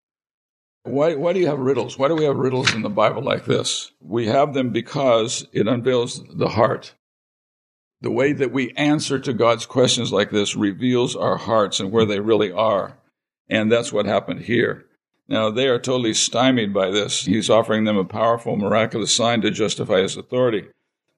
Why, 0.84 1.16
why 1.16 1.32
do 1.32 1.40
you 1.40 1.48
have 1.48 1.58
riddles? 1.58 1.98
Why 1.98 2.06
do 2.06 2.14
we 2.14 2.26
have 2.26 2.36
riddles 2.36 2.72
in 2.76 2.82
the 2.82 2.88
Bible 2.88 3.22
like 3.22 3.44
this? 3.44 3.90
We 4.00 4.28
have 4.28 4.54
them 4.54 4.70
because 4.70 5.48
it 5.52 5.66
unveils 5.66 6.22
the 6.32 6.50
heart. 6.50 6.94
The 8.04 8.10
way 8.12 8.32
that 8.32 8.52
we 8.52 8.72
answer 8.76 9.18
to 9.18 9.32
God's 9.32 9.66
questions 9.66 10.12
like 10.12 10.30
this 10.30 10.54
reveals 10.54 11.16
our 11.16 11.36
hearts 11.36 11.80
and 11.80 11.90
where 11.90 12.06
they 12.06 12.20
really 12.20 12.52
are. 12.52 12.96
And 13.48 13.72
that's 13.72 13.92
what 13.92 14.06
happened 14.06 14.42
here. 14.42 14.86
Now, 15.26 15.50
they 15.50 15.66
are 15.66 15.78
totally 15.78 16.14
stymied 16.14 16.72
by 16.72 16.90
this. 16.90 17.24
He's 17.24 17.50
offering 17.50 17.84
them 17.84 17.96
a 17.96 18.04
powerful, 18.04 18.56
miraculous 18.56 19.12
sign 19.12 19.40
to 19.40 19.50
justify 19.50 20.02
his 20.02 20.16
authority 20.16 20.68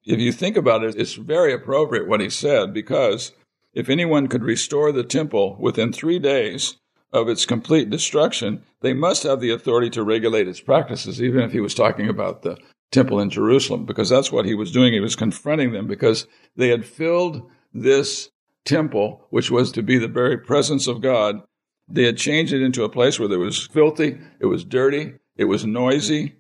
if 0.06 0.21
you 0.21 0.31
think 0.31 0.56
about 0.56 0.85
it, 0.85 0.94
it's 0.97 1.15
very 1.15 1.53
appropriate 1.53 2.06
what 2.06 2.21
he 2.21 2.31
said 2.31 2.73
because 2.73 3.32
if 3.75 3.91
anyone 3.91 4.29
could 4.29 4.44
restore 4.44 4.93
the 4.93 5.03
temple 5.03 5.56
within 5.59 5.93
three 5.93 6.21
days 6.21 6.77
of 7.12 7.29
its 7.29 7.44
complete 7.44 7.91
destruction, 7.91 8.62
they 8.81 8.94
must 8.94 9.25
have 9.25 9.41
the 9.41 9.51
authority 9.51 9.91
to 9.91 10.05
regulate 10.05 10.46
its 10.46 10.60
practices, 10.60 11.20
even 11.20 11.43
if 11.43 11.53
he 11.53 11.60
was 11.60 11.75
talking 11.75 12.08
about 12.08 12.43
the 12.43 12.56
temple 12.90 13.20
in 13.20 13.31
Jerusalem, 13.31 13.84
because 13.84 14.08
that's 14.08 14.32
what 14.32 14.44
he 14.44 14.55
was 14.55 14.72
doing. 14.72 14.93
He 14.93 15.00
was 15.00 15.16
confronting 15.16 15.72
them 15.72 15.86
because 15.86 16.26
they 16.56 16.69
had 16.69 16.84
filled 16.84 17.43
this 17.72 18.31
temple, 18.64 19.26
which 19.31 19.50
was 19.50 19.72
to 19.72 19.82
be 19.82 19.98
the 19.98 20.08
very 20.08 20.38
presence 20.38 20.86
of 20.86 21.00
God. 21.00 21.43
They 21.88 22.05
had 22.05 22.16
changed 22.16 22.52
it 22.52 22.62
into 22.62 22.84
a 22.84 22.88
place 22.88 23.19
where 23.19 23.31
it 23.31 23.36
was 23.36 23.66
filthy, 23.66 24.19
it 24.40 24.46
was 24.46 24.64
dirty, 24.64 25.14
it 25.36 25.44
was 25.44 25.64
noisy, 25.64 26.34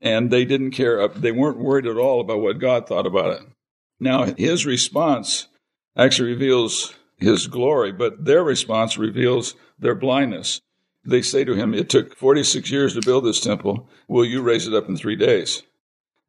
and 0.00 0.30
they 0.30 0.44
didn't 0.44 0.72
care. 0.72 1.00
Uh, 1.00 1.08
they 1.08 1.32
weren't 1.32 1.58
worried 1.58 1.86
at 1.86 1.96
all 1.96 2.20
about 2.20 2.40
what 2.40 2.58
God 2.58 2.86
thought 2.86 3.06
about 3.06 3.40
it. 3.40 3.42
Now, 4.00 4.24
his 4.36 4.66
response 4.66 5.48
actually 5.96 6.30
reveals 6.30 6.94
his 7.18 7.46
glory, 7.46 7.92
but 7.92 8.24
their 8.24 8.42
response 8.42 8.98
reveals 8.98 9.54
their 9.78 9.94
blindness. 9.94 10.60
They 11.04 11.22
say 11.22 11.44
to 11.44 11.54
him, 11.54 11.74
It 11.74 11.88
took 11.88 12.16
46 12.16 12.70
years 12.70 12.94
to 12.94 13.00
build 13.00 13.24
this 13.24 13.40
temple. 13.40 13.88
Will 14.08 14.24
you 14.24 14.42
raise 14.42 14.66
it 14.66 14.74
up 14.74 14.88
in 14.88 14.96
three 14.96 15.16
days? 15.16 15.62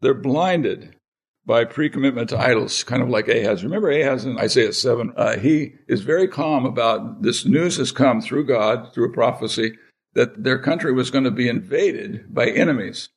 They're 0.03 0.13
blinded 0.13 0.97
by 1.45 1.63
pre 1.63 1.89
commitment 1.89 2.29
to 2.29 2.37
idols, 2.37 2.83
kind 2.83 3.01
of 3.01 3.07
like 3.07 3.29
Ahaz. 3.29 3.63
Remember 3.63 3.89
Ahaz 3.89 4.25
in 4.25 4.37
Isaiah 4.37 4.73
7? 4.73 5.13
Uh, 5.15 5.37
he 5.37 5.75
is 5.87 6.01
very 6.01 6.27
calm 6.27 6.65
about 6.65 7.21
this 7.21 7.45
news 7.45 7.77
has 7.77 7.93
come 7.93 8.21
through 8.21 8.45
God, 8.45 8.93
through 8.93 9.09
a 9.09 9.13
prophecy, 9.13 9.77
that 10.13 10.43
their 10.43 10.59
country 10.59 10.91
was 10.91 11.09
going 11.09 11.23
to 11.23 11.31
be 11.31 11.47
invaded 11.47 12.33
by 12.33 12.49
enemies. 12.49 13.09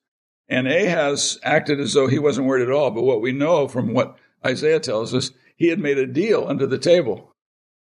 And 0.48 0.68
Ahaz 0.68 1.40
acted 1.42 1.80
as 1.80 1.92
though 1.92 2.06
he 2.06 2.20
wasn't 2.20 2.46
worried 2.46 2.68
at 2.68 2.72
all. 2.72 2.92
But 2.92 3.02
what 3.02 3.20
we 3.20 3.32
know 3.32 3.66
from 3.66 3.92
what 3.92 4.16
Isaiah 4.44 4.78
tells 4.78 5.12
us, 5.12 5.32
he 5.56 5.68
had 5.68 5.80
made 5.80 5.98
a 5.98 6.06
deal 6.06 6.46
under 6.46 6.68
the 6.68 6.78
table. 6.78 7.32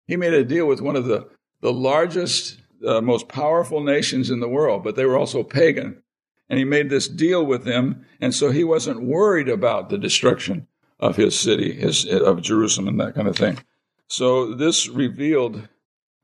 He 0.06 0.16
made 0.16 0.32
a 0.32 0.44
deal 0.44 0.66
with 0.66 0.80
one 0.80 0.96
of 0.96 1.04
the, 1.04 1.28
the 1.60 1.74
largest, 1.74 2.58
uh, 2.86 3.02
most 3.02 3.28
powerful 3.28 3.82
nations 3.82 4.30
in 4.30 4.40
the 4.40 4.48
world, 4.48 4.82
but 4.82 4.96
they 4.96 5.04
were 5.04 5.18
also 5.18 5.42
pagan. 5.42 6.02
And 6.48 6.58
he 6.58 6.64
made 6.64 6.90
this 6.90 7.08
deal 7.08 7.44
with 7.44 7.64
them. 7.64 8.04
And 8.20 8.34
so 8.34 8.50
he 8.50 8.64
wasn't 8.64 9.02
worried 9.02 9.48
about 9.48 9.88
the 9.88 9.98
destruction 9.98 10.66
of 11.00 11.16
his 11.16 11.38
city, 11.38 11.72
his, 11.72 12.06
of 12.06 12.42
Jerusalem, 12.42 12.88
and 12.88 13.00
that 13.00 13.14
kind 13.14 13.28
of 13.28 13.36
thing. 13.36 13.58
So 14.08 14.54
this 14.54 14.88
revealed 14.88 15.68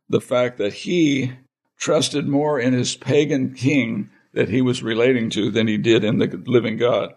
the 0.09 0.21
fact 0.21 0.59
that 0.59 0.73
he 0.73 1.33
trusted 1.79 2.29
more 2.29 2.61
in 2.61 2.73
his 2.73 2.97
pagan 2.97 3.55
king 3.55 4.11
that 4.35 4.49
he 4.49 4.63
was 4.63 4.83
relating 4.83 5.31
to 5.31 5.51
than 5.51 5.67
he 5.67 5.79
did 5.79 6.05
in 6.05 6.19
the 6.19 6.43
living 6.47 6.77
God. 6.77 7.15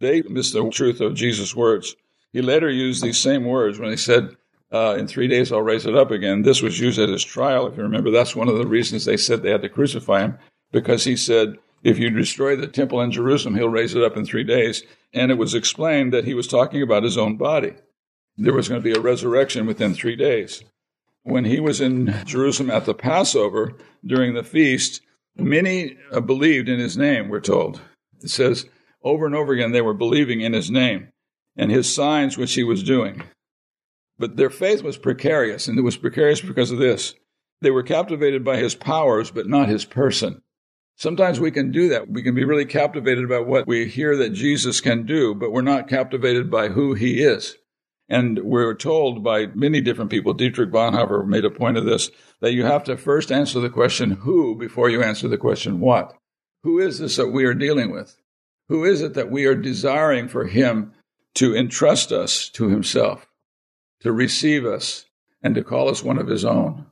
They 0.00 0.22
missed 0.22 0.52
the 0.52 0.68
truth 0.70 1.00
of 1.00 1.14
Jesus' 1.14 1.54
words. 1.54 1.94
He 2.32 2.42
later 2.42 2.70
used 2.70 3.02
these 3.02 3.18
same 3.18 3.44
words 3.44 3.78
when 3.78 3.90
he 3.90 3.96
said, 3.96 4.36
uh, 4.72 4.96
in 4.98 5.06
three 5.06 5.26
days 5.26 5.52
I'll 5.52 5.62
raise 5.62 5.86
it 5.86 5.96
up 5.96 6.10
again. 6.10 6.42
This 6.42 6.62
was 6.62 6.80
used 6.80 6.98
at 6.98 7.08
his 7.08 7.24
trial. 7.24 7.66
If 7.66 7.76
you 7.76 7.82
remember, 7.82 8.10
that's 8.10 8.36
one 8.36 8.48
of 8.48 8.56
the 8.56 8.66
reasons 8.66 9.04
they 9.04 9.16
said 9.16 9.42
they 9.42 9.50
had 9.50 9.62
to 9.62 9.68
crucify 9.68 10.20
him 10.20 10.38
because 10.72 11.04
he 11.04 11.16
said, 11.16 11.56
if 11.82 11.98
you 11.98 12.10
destroy 12.10 12.56
the 12.56 12.66
temple 12.66 13.00
in 13.00 13.10
Jerusalem, 13.10 13.54
he'll 13.54 13.68
raise 13.68 13.94
it 13.94 14.02
up 14.02 14.16
in 14.16 14.24
three 14.24 14.44
days. 14.44 14.82
And 15.12 15.30
it 15.30 15.38
was 15.38 15.54
explained 15.54 16.12
that 16.12 16.24
he 16.24 16.34
was 16.34 16.46
talking 16.46 16.82
about 16.82 17.02
his 17.02 17.18
own 17.18 17.36
body. 17.36 17.74
There 18.36 18.54
was 18.54 18.68
going 18.68 18.80
to 18.80 18.84
be 18.84 18.96
a 18.96 19.02
resurrection 19.02 19.66
within 19.66 19.94
three 19.94 20.16
days. 20.16 20.62
When 21.22 21.44
he 21.44 21.60
was 21.60 21.80
in 21.80 22.14
Jerusalem 22.24 22.70
at 22.70 22.86
the 22.86 22.94
Passover 22.94 23.74
during 24.04 24.34
the 24.34 24.42
feast, 24.42 25.02
many 25.36 25.96
uh, 26.12 26.20
believed 26.20 26.68
in 26.68 26.78
his 26.78 26.96
name, 26.96 27.28
we're 27.28 27.40
told. 27.40 27.80
It 28.22 28.30
says 28.30 28.66
over 29.02 29.26
and 29.26 29.34
over 29.34 29.52
again 29.52 29.72
they 29.72 29.82
were 29.82 29.94
believing 29.94 30.40
in 30.40 30.52
his 30.52 30.70
name 30.70 31.08
and 31.56 31.70
his 31.70 31.92
signs 31.92 32.38
which 32.38 32.54
he 32.54 32.64
was 32.64 32.82
doing. 32.82 33.22
But 34.18 34.36
their 34.36 34.50
faith 34.50 34.82
was 34.82 34.98
precarious, 34.98 35.66
and 35.66 35.78
it 35.78 35.82
was 35.82 35.96
precarious 35.96 36.40
because 36.40 36.70
of 36.70 36.78
this. 36.78 37.14
They 37.62 37.70
were 37.70 37.82
captivated 37.82 38.44
by 38.44 38.56
his 38.56 38.74
powers, 38.74 39.30
but 39.30 39.46
not 39.46 39.68
his 39.68 39.84
person. 39.84 40.42
Sometimes 41.00 41.40
we 41.40 41.50
can 41.50 41.72
do 41.72 41.88
that. 41.88 42.10
We 42.10 42.22
can 42.22 42.34
be 42.34 42.44
really 42.44 42.66
captivated 42.66 43.28
by 43.28 43.38
what 43.38 43.66
we 43.66 43.88
hear 43.88 44.16
that 44.16 44.30
Jesus 44.30 44.80
can 44.80 45.06
do, 45.06 45.34
but 45.34 45.50
we're 45.50 45.62
not 45.62 45.88
captivated 45.88 46.50
by 46.50 46.68
who 46.68 46.94
he 46.94 47.22
is. 47.22 47.56
And 48.08 48.40
we're 48.40 48.74
told 48.74 49.24
by 49.24 49.46
many 49.46 49.80
different 49.80 50.10
people, 50.10 50.34
Dietrich 50.34 50.70
Bonhoeffer 50.70 51.26
made 51.26 51.44
a 51.44 51.50
point 51.50 51.76
of 51.76 51.84
this, 51.84 52.10
that 52.40 52.52
you 52.52 52.64
have 52.64 52.84
to 52.84 52.96
first 52.96 53.32
answer 53.32 53.60
the 53.60 53.70
question 53.70 54.10
who 54.10 54.54
before 54.56 54.90
you 54.90 55.02
answer 55.02 55.26
the 55.26 55.38
question 55.38 55.80
what. 55.80 56.16
Who 56.64 56.78
is 56.78 56.98
this 56.98 57.16
that 57.16 57.28
we 57.28 57.44
are 57.44 57.54
dealing 57.54 57.90
with? 57.90 58.16
Who 58.68 58.84
is 58.84 59.00
it 59.00 59.14
that 59.14 59.30
we 59.30 59.46
are 59.46 59.54
desiring 59.54 60.28
for 60.28 60.46
him 60.46 60.92
to 61.36 61.56
entrust 61.56 62.12
us 62.12 62.48
to 62.50 62.68
himself? 62.68 63.26
to 64.00 64.12
receive 64.12 64.64
us 64.64 65.06
and 65.42 65.54
to 65.54 65.64
call 65.64 65.88
us 65.88 66.02
one 66.02 66.18
of 66.18 66.26
his 66.26 66.44
own. 66.44 66.86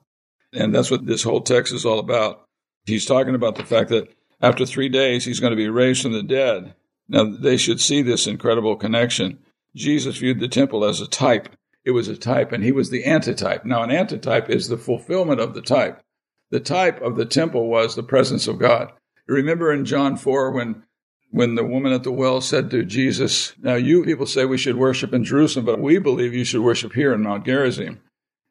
And 0.53 0.75
that's 0.75 0.91
what 0.91 1.07
this 1.07 1.23
whole 1.23 1.41
text 1.41 1.75
is 1.75 1.85
all 1.85 1.99
about. 1.99 2.45
He's 2.89 3.07
talking 3.07 3.35
about 3.35 3.57
the 3.57 3.65
fact 3.65 3.91
that 3.91 4.09
after 4.41 4.67
three 4.67 4.89
days, 4.89 5.25
he's 5.25 5.41
going 5.41 5.53
to 5.53 5.57
be 5.57 5.69
raised 5.69 6.03
from 6.03 6.13
the 6.13 6.23
dead. 6.23 6.75
Now, 7.09 7.25
they 7.25 7.57
should 7.57 7.81
see 7.81 8.03
this 8.03 8.27
incredible 8.27 8.77
connection. 8.77 9.39
Jesus 9.75 10.19
viewed 10.19 10.41
the 10.41 10.49
temple 10.49 10.85
as 10.85 11.01
a 11.01 11.09
type. 11.09 11.49
It 11.85 11.93
was 11.93 12.09
a 12.09 12.17
type, 12.17 12.53
and 12.53 12.63
he 12.63 12.73
was 12.73 12.91
the 12.91 13.05
antitype. 13.05 13.65
Now, 13.65 13.83
an 13.83 13.91
antitype 13.91 14.51
is 14.51 14.69
the 14.69 14.77
fulfillment 14.77 15.41
of 15.41 15.55
the 15.55 15.63
type. 15.63 16.03
The 16.51 16.61
type 16.61 17.01
of 17.01 17.17
the 17.17 17.27
temple 17.27 17.69
was 17.69 17.95
the 17.95 18.03
presence 18.03 18.47
of 18.47 18.59
God. 18.59 18.93
Remember 19.27 19.73
in 19.73 19.85
John 19.85 20.17
4 20.17 20.51
when 20.51 20.83
when 21.31 21.57
the 21.57 21.65
woman 21.65 21.93
at 21.93 22.05
the 22.05 22.13
well 22.13 22.41
said 22.41 22.71
to 22.71 22.85
Jesus, 22.85 23.53
Now 23.61 23.75
you 23.75 24.03
people 24.03 24.25
say 24.25 24.47
we 24.47 24.57
should 24.57 24.77
worship 24.77 25.13
in 25.13 25.25
Jerusalem, 25.25 25.67
but 25.67 25.79
we 25.79 25.99
believe 25.99 26.33
you 26.33 26.45
should 26.45 26.63
worship 26.63 26.95
here 26.95 27.13
in 27.13 27.23
Mount 27.23 27.45
Gerizim. 27.45 28.01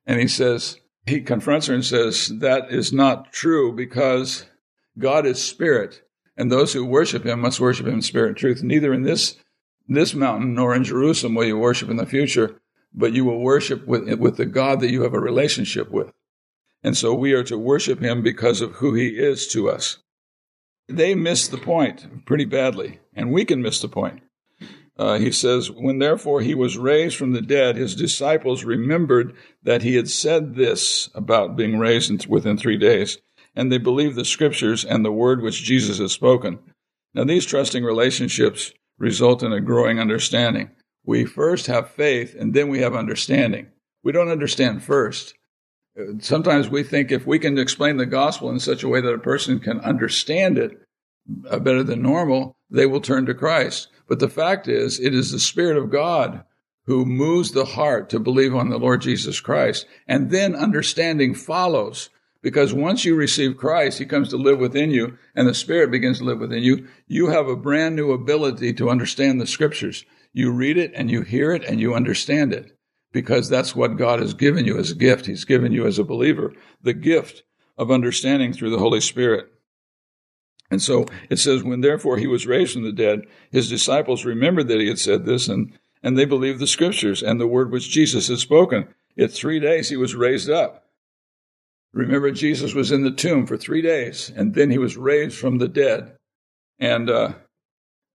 And 0.06 0.20
he 0.20 0.28
says, 0.28 0.80
he 1.08 1.22
confronts 1.22 1.68
her 1.68 1.74
and 1.74 1.86
says, 1.86 2.28
That 2.40 2.72
is 2.72 2.92
not 2.94 3.32
true 3.32 3.74
because 3.74 4.46
God 4.98 5.26
is 5.26 5.44
spirit, 5.44 6.02
and 6.36 6.52
those 6.52 6.74
who 6.74 6.86
worship 6.86 7.26
him 7.26 7.42
must 7.42 7.60
worship 7.60 7.88
him 7.88 7.96
in 7.96 8.02
spirit 8.02 8.30
and 8.30 8.38
truth. 8.38 8.64
Neither 8.64 8.94
in 8.94 9.04
this, 9.04 9.38
this 9.88 10.14
mountain 10.14 10.54
nor 10.54 10.76
in 10.76 10.84
Jerusalem 10.84 11.36
will 11.36 11.46
you 11.46 11.58
worship 11.58 11.90
in 11.90 11.98
the 11.98 12.06
future, 12.06 12.60
but 12.94 13.14
you 13.14 13.26
will 13.26 13.40
worship 13.40 13.88
with, 13.88 14.12
with 14.20 14.38
the 14.38 14.46
God 14.46 14.80
that 14.80 14.92
you 14.92 15.04
have 15.04 15.14
a 15.14 15.20
relationship 15.20 15.92
with. 15.92 16.12
And 16.84 16.96
so 16.96 17.14
we 17.14 17.34
are 17.34 17.44
to 17.44 17.58
worship 17.58 18.02
him 18.02 18.22
because 18.22 18.62
of 18.62 18.74
who 18.74 18.94
he 18.94 19.10
is 19.10 19.48
to 19.50 19.70
us 19.70 19.98
they 20.88 21.16
miss 21.16 21.48
the 21.48 21.58
point 21.58 22.26
pretty 22.26 22.46
badly, 22.46 23.00
and 23.14 23.32
we 23.32 23.46
can 23.46 23.62
miss 23.62 23.82
the 23.82 23.90
point. 23.90 24.22
Uh, 24.98 25.20
he 25.20 25.32
says, 25.32 25.70
When 25.70 26.00
therefore 26.00 26.42
he 26.42 26.56
was 26.56 26.78
raised 26.78 27.16
from 27.16 27.34
the 27.34 27.42
dead, 27.42 27.76
his 27.76 27.96
disciples 27.96 28.64
remembered 28.64 29.36
that 29.64 29.84
he 29.84 29.96
had 29.96 30.10
said 30.10 30.56
this 30.56 31.10
about 31.14 31.56
being 31.56 31.78
raised 31.78 32.26
within 32.28 32.58
three 32.58 32.78
days, 32.78 33.20
and 33.56 33.72
they 33.72 33.78
believed 33.78 34.16
the 34.16 34.26
scriptures 34.26 34.84
and 34.84 35.06
the 35.06 35.12
word 35.12 35.42
which 35.42 35.64
Jesus 35.64 36.00
had 36.00 36.10
spoken. 36.10 36.60
Now, 37.14 37.24
these 37.24 37.46
trusting 37.46 37.84
relationships 37.84 38.74
result 38.98 39.44
in 39.44 39.54
a 39.54 39.62
growing 39.62 40.00
understanding. 40.00 40.72
We 41.06 41.26
first 41.26 41.68
have 41.68 41.90
faith, 41.90 42.36
and 42.38 42.54
then 42.54 42.68
we 42.68 42.80
have 42.80 42.96
understanding. 42.96 43.68
We 44.04 44.12
don't 44.12 44.30
understand 44.30 44.84
first. 44.84 45.36
Sometimes 46.20 46.70
we 46.70 46.84
think 46.84 47.12
if 47.12 47.26
we 47.26 47.40
can 47.40 47.58
explain 47.58 47.98
the 47.98 48.06
gospel 48.06 48.50
in 48.50 48.60
such 48.60 48.84
a 48.84 48.88
way 48.88 49.02
that 49.02 49.14
a 49.14 49.20
person 49.20 49.60
can 49.60 49.80
understand 49.80 50.58
it 50.58 50.80
uh, 51.50 51.60
better 51.60 51.84
than 51.84 52.02
normal, 52.02 52.56
they 52.70 52.86
will 52.86 53.02
turn 53.02 53.26
to 53.26 53.34
Christ. 53.34 53.90
But 54.08 54.20
the 54.20 54.30
fact 54.30 54.68
is, 54.68 55.00
it 55.00 55.14
is 55.14 55.32
the 55.32 55.40
Spirit 55.40 55.78
of 55.78 55.92
God 55.92 56.44
who 56.86 57.06
moves 57.06 57.52
the 57.52 57.66
heart 57.66 58.10
to 58.10 58.20
believe 58.20 58.56
on 58.56 58.70
the 58.70 58.78
Lord 58.78 59.02
Jesus 59.02 59.40
Christ. 59.42 59.86
And 60.08 60.32
then 60.32 60.56
understanding 60.56 61.36
follows. 61.36 62.10
Because 62.42 62.74
once 62.74 63.04
you 63.04 63.16
receive 63.16 63.58
Christ, 63.58 64.00
He 64.00 64.06
comes 64.06 64.30
to 64.30 64.38
live 64.38 64.60
within 64.60 64.92
you, 64.92 65.18
and 65.36 65.48
the 65.48 65.54
Spirit 65.54 65.92
begins 65.92 66.20
to 66.20 66.24
live 66.24 66.40
within 66.40 66.64
you. 66.64 66.88
You 67.08 67.28
have 67.28 67.48
a 67.48 67.58
brand 67.58 67.96
new 67.96 68.12
ability 68.12 68.74
to 68.76 68.90
understand 68.90 69.42
the 69.42 69.48
Scriptures. 69.48 70.06
You 70.32 70.52
read 70.52 70.78
it 70.78 70.92
and 70.96 71.12
you 71.12 71.24
hear 71.24 71.52
it 71.52 71.64
and 71.66 71.80
you 71.82 71.94
understand 71.94 72.54
it 72.54 72.78
because 73.12 73.50
that's 73.50 73.76
what 73.76 73.98
God 73.98 74.20
has 74.20 74.34
given 74.34 74.66
you 74.66 74.78
as 74.78 74.92
a 74.92 74.96
gift. 74.96 75.26
He's 75.26 75.46
given 75.46 75.72
you 75.72 75.86
as 75.88 75.98
a 75.98 76.04
believer 76.04 76.54
the 76.82 76.94
gift 76.94 77.44
of 77.78 77.92
understanding 77.92 78.54
through 78.54 78.70
the 78.70 78.78
Holy 78.78 79.02
Spirit. 79.02 79.52
And 80.70 80.82
so 80.82 81.06
it 81.30 81.38
says, 81.38 81.64
when 81.64 81.82
therefore 81.82 82.18
he 82.18 82.28
was 82.28 82.46
raised 82.46 82.74
from 82.74 82.84
the 82.84 82.92
dead, 82.92 83.22
his 83.52 83.70
disciples 83.70 84.26
remembered 84.26 84.68
that 84.68 84.82
he 84.82 84.88
had 84.88 85.00
said 85.00 85.26
this, 85.26 85.48
and, 85.48 85.72
and 86.04 86.18
they 86.18 86.26
believed 86.26 86.60
the 86.60 86.68
scriptures 86.68 87.24
and 87.24 87.40
the 87.40 87.48
word 87.48 87.72
which 87.72 87.90
Jesus 87.90 88.28
had 88.28 88.40
spoken. 88.40 88.88
In 89.16 89.30
three 89.30 89.60
days 89.60 89.90
he 89.90 89.98
was 89.98 90.16
raised 90.16 90.50
up. 90.50 90.84
Remember, 91.94 92.32
Jesus 92.32 92.74
was 92.74 92.92
in 92.92 93.04
the 93.04 93.12
tomb 93.12 93.48
for 93.48 93.58
three 93.58 93.82
days, 93.82 94.32
and 94.36 94.54
then 94.54 94.70
he 94.70 94.78
was 94.78 94.98
raised 94.98 95.38
from 95.38 95.58
the 95.58 95.70
dead. 95.70 96.16
And 96.80 97.10
uh, 97.10 97.34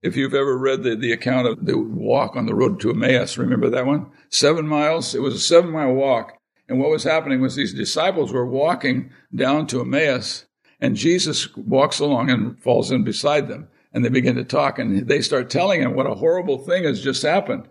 if 0.03 0.17
you've 0.17 0.35
ever 0.35 0.57
read 0.57 0.83
the, 0.83 0.95
the 0.95 1.13
account 1.13 1.49
of 1.49 1.65
the 1.65 1.79
walk 1.79 2.37
on 2.37 2.47
the 2.47 2.55
road 2.55 2.81
to 2.81 2.91
Emmaus, 2.91 3.39
remember 3.39 3.71
that 3.71 3.87
one? 3.87 4.11
Seven 4.29 4.69
miles. 4.69 5.15
It 5.15 5.23
was 5.23 5.35
a 5.35 5.41
seven 5.41 5.71
mile 5.71 5.93
walk. 5.95 6.39
And 6.69 6.79
what 6.79 6.91
was 6.91 7.05
happening 7.05 7.41
was 7.41 7.57
these 7.57 7.75
disciples 7.75 8.33
were 8.33 8.47
walking 8.47 9.11
down 9.35 9.67
to 9.69 9.81
Emmaus, 9.81 10.47
and 10.83 10.97
Jesus 10.97 11.57
walks 11.57 11.99
along 11.99 12.29
and 12.29 12.61
falls 12.63 12.91
in 12.91 13.05
beside 13.05 13.49
them. 13.49 13.69
And 13.95 14.05
they 14.05 14.11
begin 14.11 14.37
to 14.37 14.45
talk, 14.45 14.79
and 14.79 15.09
they 15.09 15.23
start 15.23 15.49
telling 15.49 15.81
him 15.81 15.95
what 15.95 16.07
a 16.07 16.15
horrible 16.15 16.59
thing 16.59 16.85
has 16.85 17.03
just 17.03 17.23
happened. 17.23 17.69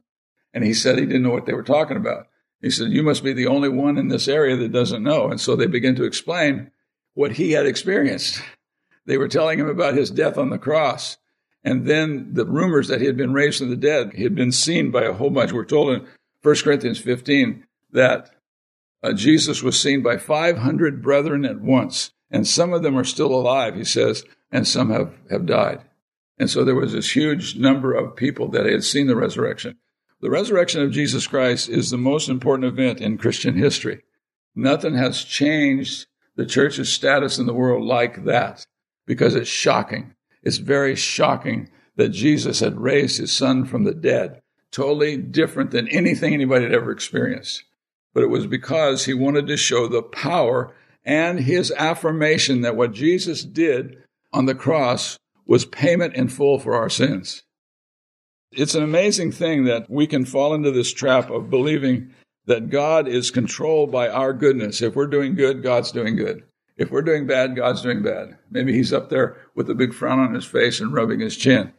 And 0.53 0.63
he 0.63 0.73
said 0.73 0.97
he 0.97 1.05
didn't 1.05 1.23
know 1.23 1.31
what 1.31 1.45
they 1.45 1.53
were 1.53 1.63
talking 1.63 1.97
about. 1.97 2.27
He 2.61 2.69
said, 2.69 2.91
You 2.91 3.03
must 3.03 3.23
be 3.23 3.33
the 3.33 3.47
only 3.47 3.69
one 3.69 3.97
in 3.97 4.07
this 4.07 4.27
area 4.27 4.55
that 4.57 4.71
doesn't 4.71 5.03
know. 5.03 5.29
And 5.29 5.39
so 5.39 5.55
they 5.55 5.67
begin 5.67 5.95
to 5.95 6.03
explain 6.03 6.71
what 7.13 7.33
he 7.33 7.51
had 7.51 7.65
experienced. 7.65 8.41
They 9.05 9.17
were 9.17 9.27
telling 9.27 9.59
him 9.59 9.67
about 9.67 9.95
his 9.95 10.11
death 10.11 10.37
on 10.37 10.49
the 10.49 10.59
cross 10.59 11.17
and 11.63 11.85
then 11.85 12.33
the 12.33 12.45
rumors 12.45 12.87
that 12.87 13.01
he 13.01 13.07
had 13.07 13.17
been 13.17 13.33
raised 13.33 13.59
from 13.59 13.69
the 13.69 13.75
dead, 13.75 14.13
he 14.15 14.23
had 14.23 14.35
been 14.35 14.51
seen 14.51 14.89
by 14.89 15.03
a 15.03 15.13
whole 15.13 15.29
bunch. 15.29 15.51
We're 15.51 15.65
told 15.65 15.93
in 15.93 16.07
1 16.41 16.55
Corinthians 16.63 16.99
15 16.99 17.65
that 17.91 18.31
uh, 19.03 19.13
Jesus 19.13 19.61
was 19.61 19.79
seen 19.79 20.01
by 20.01 20.17
500 20.17 21.01
brethren 21.01 21.45
at 21.45 21.61
once. 21.61 22.11
And 22.31 22.47
some 22.47 22.73
of 22.73 22.81
them 22.81 22.97
are 22.97 23.03
still 23.03 23.33
alive, 23.33 23.75
he 23.75 23.83
says, 23.83 24.23
and 24.51 24.67
some 24.67 24.89
have, 24.89 25.13
have 25.29 25.45
died. 25.45 25.81
And 26.37 26.49
so 26.49 26.63
there 26.63 26.75
was 26.75 26.93
this 26.93 27.15
huge 27.15 27.55
number 27.55 27.93
of 27.93 28.15
people 28.15 28.47
that 28.49 28.65
had 28.65 28.83
seen 28.83 29.07
the 29.07 29.15
resurrection. 29.15 29.77
The 30.21 30.29
resurrection 30.29 30.81
of 30.81 30.91
Jesus 30.91 31.27
Christ 31.27 31.69
is 31.69 31.89
the 31.89 31.97
most 31.97 32.29
important 32.29 32.65
event 32.65 33.01
in 33.01 33.17
Christian 33.17 33.55
history. 33.57 34.03
Nothing 34.55 34.95
has 34.95 35.23
changed 35.23 36.07
the 36.35 36.45
church's 36.45 36.91
status 36.91 37.37
in 37.37 37.45
the 37.45 37.53
world 37.53 37.85
like 37.85 38.25
that 38.25 38.65
because 39.05 39.35
it's 39.35 39.49
shocking. 39.49 40.15
It's 40.43 40.57
very 40.57 40.95
shocking 40.95 41.69
that 41.95 42.09
Jesus 42.09 42.59
had 42.59 42.79
raised 42.79 43.17
his 43.17 43.31
son 43.31 43.65
from 43.65 43.83
the 43.83 43.93
dead, 43.93 44.41
totally 44.71 45.17
different 45.17 45.71
than 45.71 45.87
anything 45.89 46.33
anybody 46.33 46.63
had 46.63 46.73
ever 46.73 46.91
experienced. 46.91 47.63
But 48.13 48.23
it 48.23 48.29
was 48.29 48.47
because 48.47 49.05
he 49.05 49.13
wanted 49.13 49.47
to 49.47 49.57
show 49.57 49.87
the 49.87 50.01
power 50.01 50.73
and 51.03 51.39
his 51.39 51.71
affirmation 51.71 52.61
that 52.61 52.75
what 52.75 52.93
Jesus 52.93 53.43
did 53.43 53.97
on 54.31 54.45
the 54.45 54.55
cross 54.55 55.17
was 55.45 55.65
payment 55.65 56.15
in 56.15 56.27
full 56.27 56.59
for 56.59 56.75
our 56.75 56.89
sins. 56.89 57.43
It's 58.51 58.75
an 58.75 58.83
amazing 58.83 59.31
thing 59.31 59.63
that 59.65 59.89
we 59.89 60.07
can 60.07 60.25
fall 60.25 60.53
into 60.53 60.71
this 60.71 60.93
trap 60.93 61.29
of 61.29 61.49
believing 61.49 62.13
that 62.45 62.69
God 62.69 63.07
is 63.07 63.31
controlled 63.31 63.91
by 63.91 64.09
our 64.09 64.33
goodness. 64.33 64.81
If 64.81 64.95
we're 64.95 65.07
doing 65.07 65.35
good, 65.35 65.63
God's 65.63 65.91
doing 65.91 66.15
good. 66.15 66.43
If 66.77 66.91
we're 66.91 67.01
doing 67.01 67.27
bad, 67.27 67.55
God's 67.55 67.81
doing 67.81 68.01
bad. 68.01 68.37
Maybe 68.49 68.73
he's 68.73 68.91
up 68.91 69.09
there 69.09 69.37
with 69.55 69.69
a 69.69 69.75
big 69.75 69.93
frown 69.93 70.19
on 70.19 70.33
his 70.33 70.45
face 70.45 70.79
and 70.79 70.93
rubbing 70.93 71.19
his 71.19 71.37
chin. 71.37 71.73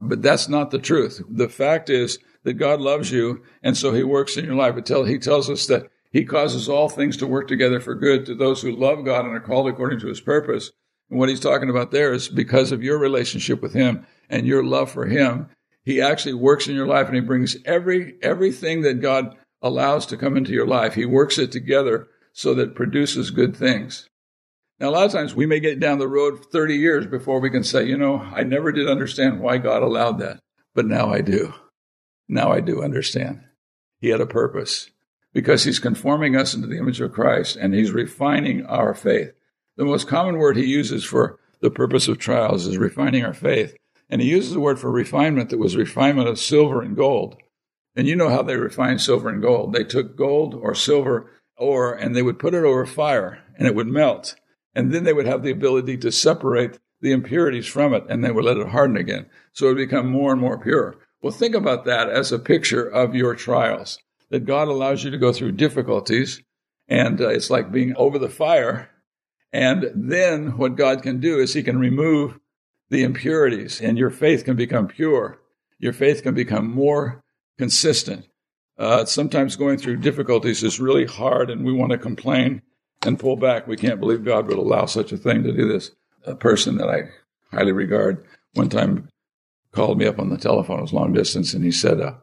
But 0.00 0.22
that's 0.22 0.48
not 0.48 0.70
the 0.70 0.78
truth. 0.78 1.22
The 1.28 1.48
fact 1.48 1.90
is 1.90 2.18
that 2.44 2.54
God 2.54 2.80
loves 2.80 3.10
you, 3.10 3.42
and 3.62 3.76
so 3.76 3.92
he 3.92 4.04
works 4.04 4.36
in 4.36 4.44
your 4.44 4.54
life. 4.54 4.76
Until 4.76 5.04
he 5.04 5.18
tells 5.18 5.50
us 5.50 5.66
that 5.66 5.90
he 6.10 6.24
causes 6.24 6.68
all 6.68 6.88
things 6.88 7.16
to 7.18 7.26
work 7.26 7.48
together 7.48 7.80
for 7.80 7.94
good 7.94 8.26
to 8.26 8.34
those 8.34 8.62
who 8.62 8.72
love 8.72 9.04
God 9.04 9.24
and 9.24 9.34
are 9.34 9.40
called 9.40 9.68
according 9.68 10.00
to 10.00 10.08
his 10.08 10.20
purpose. 10.20 10.70
And 11.10 11.18
what 11.18 11.28
he's 11.28 11.40
talking 11.40 11.70
about 11.70 11.90
there 11.90 12.12
is 12.12 12.28
because 12.28 12.72
of 12.72 12.82
your 12.82 12.98
relationship 12.98 13.62
with 13.62 13.74
him 13.74 14.06
and 14.28 14.46
your 14.46 14.64
love 14.64 14.90
for 14.90 15.06
him, 15.06 15.48
he 15.84 16.00
actually 16.00 16.34
works 16.34 16.68
in 16.68 16.74
your 16.74 16.86
life 16.86 17.06
and 17.06 17.14
he 17.14 17.20
brings 17.20 17.56
every 17.64 18.18
everything 18.22 18.82
that 18.82 19.00
God 19.00 19.36
allows 19.62 20.06
to 20.06 20.16
come 20.16 20.36
into 20.36 20.52
your 20.52 20.66
life, 20.66 20.94
He 20.94 21.04
works 21.04 21.38
it 21.38 21.52
together 21.52 22.08
so 22.32 22.54
that 22.54 22.74
produces 22.74 23.30
good 23.30 23.56
things. 23.56 24.08
Now, 24.78 24.90
a 24.90 24.92
lot 24.92 25.06
of 25.06 25.12
times 25.12 25.34
we 25.34 25.46
may 25.46 25.58
get 25.58 25.80
down 25.80 25.98
the 25.98 26.06
road 26.06 26.44
30 26.52 26.76
years 26.76 27.06
before 27.06 27.40
we 27.40 27.50
can 27.50 27.64
say, 27.64 27.84
you 27.84 27.96
know, 27.96 28.18
I 28.18 28.44
never 28.44 28.70
did 28.70 28.88
understand 28.88 29.40
why 29.40 29.58
God 29.58 29.82
allowed 29.82 30.20
that, 30.20 30.38
but 30.74 30.86
now 30.86 31.12
I 31.12 31.20
do. 31.20 31.52
Now 32.28 32.52
I 32.52 32.60
do 32.60 32.82
understand. 32.82 33.42
He 34.00 34.10
had 34.10 34.20
a 34.20 34.26
purpose 34.26 34.90
because 35.38 35.62
He's 35.62 35.78
conforming 35.78 36.34
us 36.34 36.52
into 36.52 36.66
the 36.66 36.78
image 36.78 37.00
of 37.00 37.12
Christ 37.12 37.54
and 37.54 37.72
He's 37.72 37.92
refining 37.92 38.66
our 38.66 38.92
faith. 38.92 39.30
The 39.76 39.84
most 39.84 40.08
common 40.08 40.36
word 40.36 40.56
He 40.56 40.64
uses 40.64 41.04
for 41.04 41.38
the 41.60 41.70
purpose 41.70 42.08
of 42.08 42.18
trials 42.18 42.66
is 42.66 42.76
refining 42.76 43.24
our 43.24 43.32
faith. 43.32 43.76
And 44.10 44.20
He 44.20 44.30
uses 44.30 44.52
the 44.52 44.58
word 44.58 44.80
for 44.80 44.90
refinement 44.90 45.50
that 45.50 45.60
was 45.60 45.76
refinement 45.76 46.26
of 46.26 46.40
silver 46.40 46.82
and 46.82 46.96
gold. 46.96 47.36
And 47.94 48.08
you 48.08 48.16
know 48.16 48.30
how 48.30 48.42
they 48.42 48.56
refine 48.56 48.98
silver 48.98 49.28
and 49.28 49.40
gold. 49.40 49.72
They 49.72 49.84
took 49.84 50.16
gold 50.16 50.56
or 50.56 50.74
silver 50.74 51.30
ore 51.56 51.94
and 51.94 52.16
they 52.16 52.22
would 52.22 52.40
put 52.40 52.52
it 52.52 52.64
over 52.64 52.84
fire 52.84 53.38
and 53.56 53.68
it 53.68 53.76
would 53.76 53.86
melt. 53.86 54.34
And 54.74 54.92
then 54.92 55.04
they 55.04 55.12
would 55.12 55.26
have 55.26 55.44
the 55.44 55.52
ability 55.52 55.98
to 55.98 56.10
separate 56.10 56.80
the 57.00 57.12
impurities 57.12 57.68
from 57.68 57.94
it 57.94 58.02
and 58.08 58.24
they 58.24 58.32
would 58.32 58.44
let 58.44 58.56
it 58.56 58.70
harden 58.70 58.96
again. 58.96 59.26
So 59.52 59.66
it 59.66 59.68
would 59.68 59.88
become 59.88 60.10
more 60.10 60.32
and 60.32 60.40
more 60.40 60.58
pure. 60.58 60.96
Well, 61.22 61.32
think 61.32 61.54
about 61.54 61.84
that 61.84 62.08
as 62.08 62.32
a 62.32 62.40
picture 62.40 62.84
of 62.84 63.14
your 63.14 63.36
trials 63.36 64.00
that 64.30 64.46
God 64.46 64.68
allows 64.68 65.04
you 65.04 65.10
to 65.10 65.18
go 65.18 65.32
through 65.32 65.52
difficulties 65.52 66.42
and 66.88 67.20
uh, 67.20 67.28
it's 67.28 67.50
like 67.50 67.70
being 67.70 67.94
over 67.96 68.18
the 68.18 68.28
fire. 68.28 68.90
And 69.52 69.90
then 69.94 70.56
what 70.58 70.76
God 70.76 71.02
can 71.02 71.20
do 71.20 71.38
is 71.38 71.54
he 71.54 71.62
can 71.62 71.78
remove 71.78 72.38
the 72.90 73.02
impurities 73.02 73.80
and 73.80 73.98
your 73.98 74.10
faith 74.10 74.44
can 74.44 74.56
become 74.56 74.88
pure. 74.88 75.40
Your 75.78 75.92
faith 75.92 76.22
can 76.22 76.34
become 76.34 76.70
more 76.70 77.22
consistent. 77.58 78.26
Uh, 78.78 79.04
sometimes 79.04 79.56
going 79.56 79.78
through 79.78 79.96
difficulties 79.96 80.62
is 80.62 80.80
really 80.80 81.04
hard 81.04 81.50
and 81.50 81.64
we 81.64 81.72
want 81.72 81.92
to 81.92 81.98
complain 81.98 82.62
and 83.04 83.18
pull 83.18 83.36
back. 83.36 83.66
We 83.66 83.76
can't 83.76 84.00
believe 84.00 84.24
God 84.24 84.46
would 84.46 84.58
allow 84.58 84.86
such 84.86 85.12
a 85.12 85.16
thing 85.16 85.42
to 85.42 85.52
do 85.52 85.68
this. 85.68 85.90
A 86.24 86.34
person 86.34 86.76
that 86.78 86.88
I 86.88 87.10
highly 87.56 87.72
regard 87.72 88.24
one 88.54 88.68
time 88.68 89.08
called 89.72 89.98
me 89.98 90.06
up 90.06 90.18
on 90.18 90.30
the 90.30 90.36
telephone, 90.36 90.78
it 90.78 90.82
was 90.82 90.92
long 90.92 91.12
distance, 91.12 91.54
and 91.54 91.64
he 91.64 91.70
said, 91.70 92.00
uh, 92.00 92.14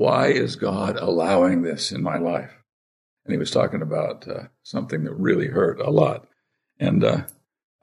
Why 0.00 0.28
is 0.28 0.56
God 0.56 0.96
allowing 0.96 1.60
this 1.60 1.92
in 1.92 2.02
my 2.02 2.16
life? 2.16 2.56
And 3.26 3.34
he 3.34 3.38
was 3.38 3.50
talking 3.50 3.82
about 3.82 4.26
uh, 4.26 4.44
something 4.62 5.04
that 5.04 5.12
really 5.12 5.48
hurt 5.48 5.78
a 5.78 5.90
lot. 5.90 6.26
And 6.78 7.04
uh, 7.04 7.24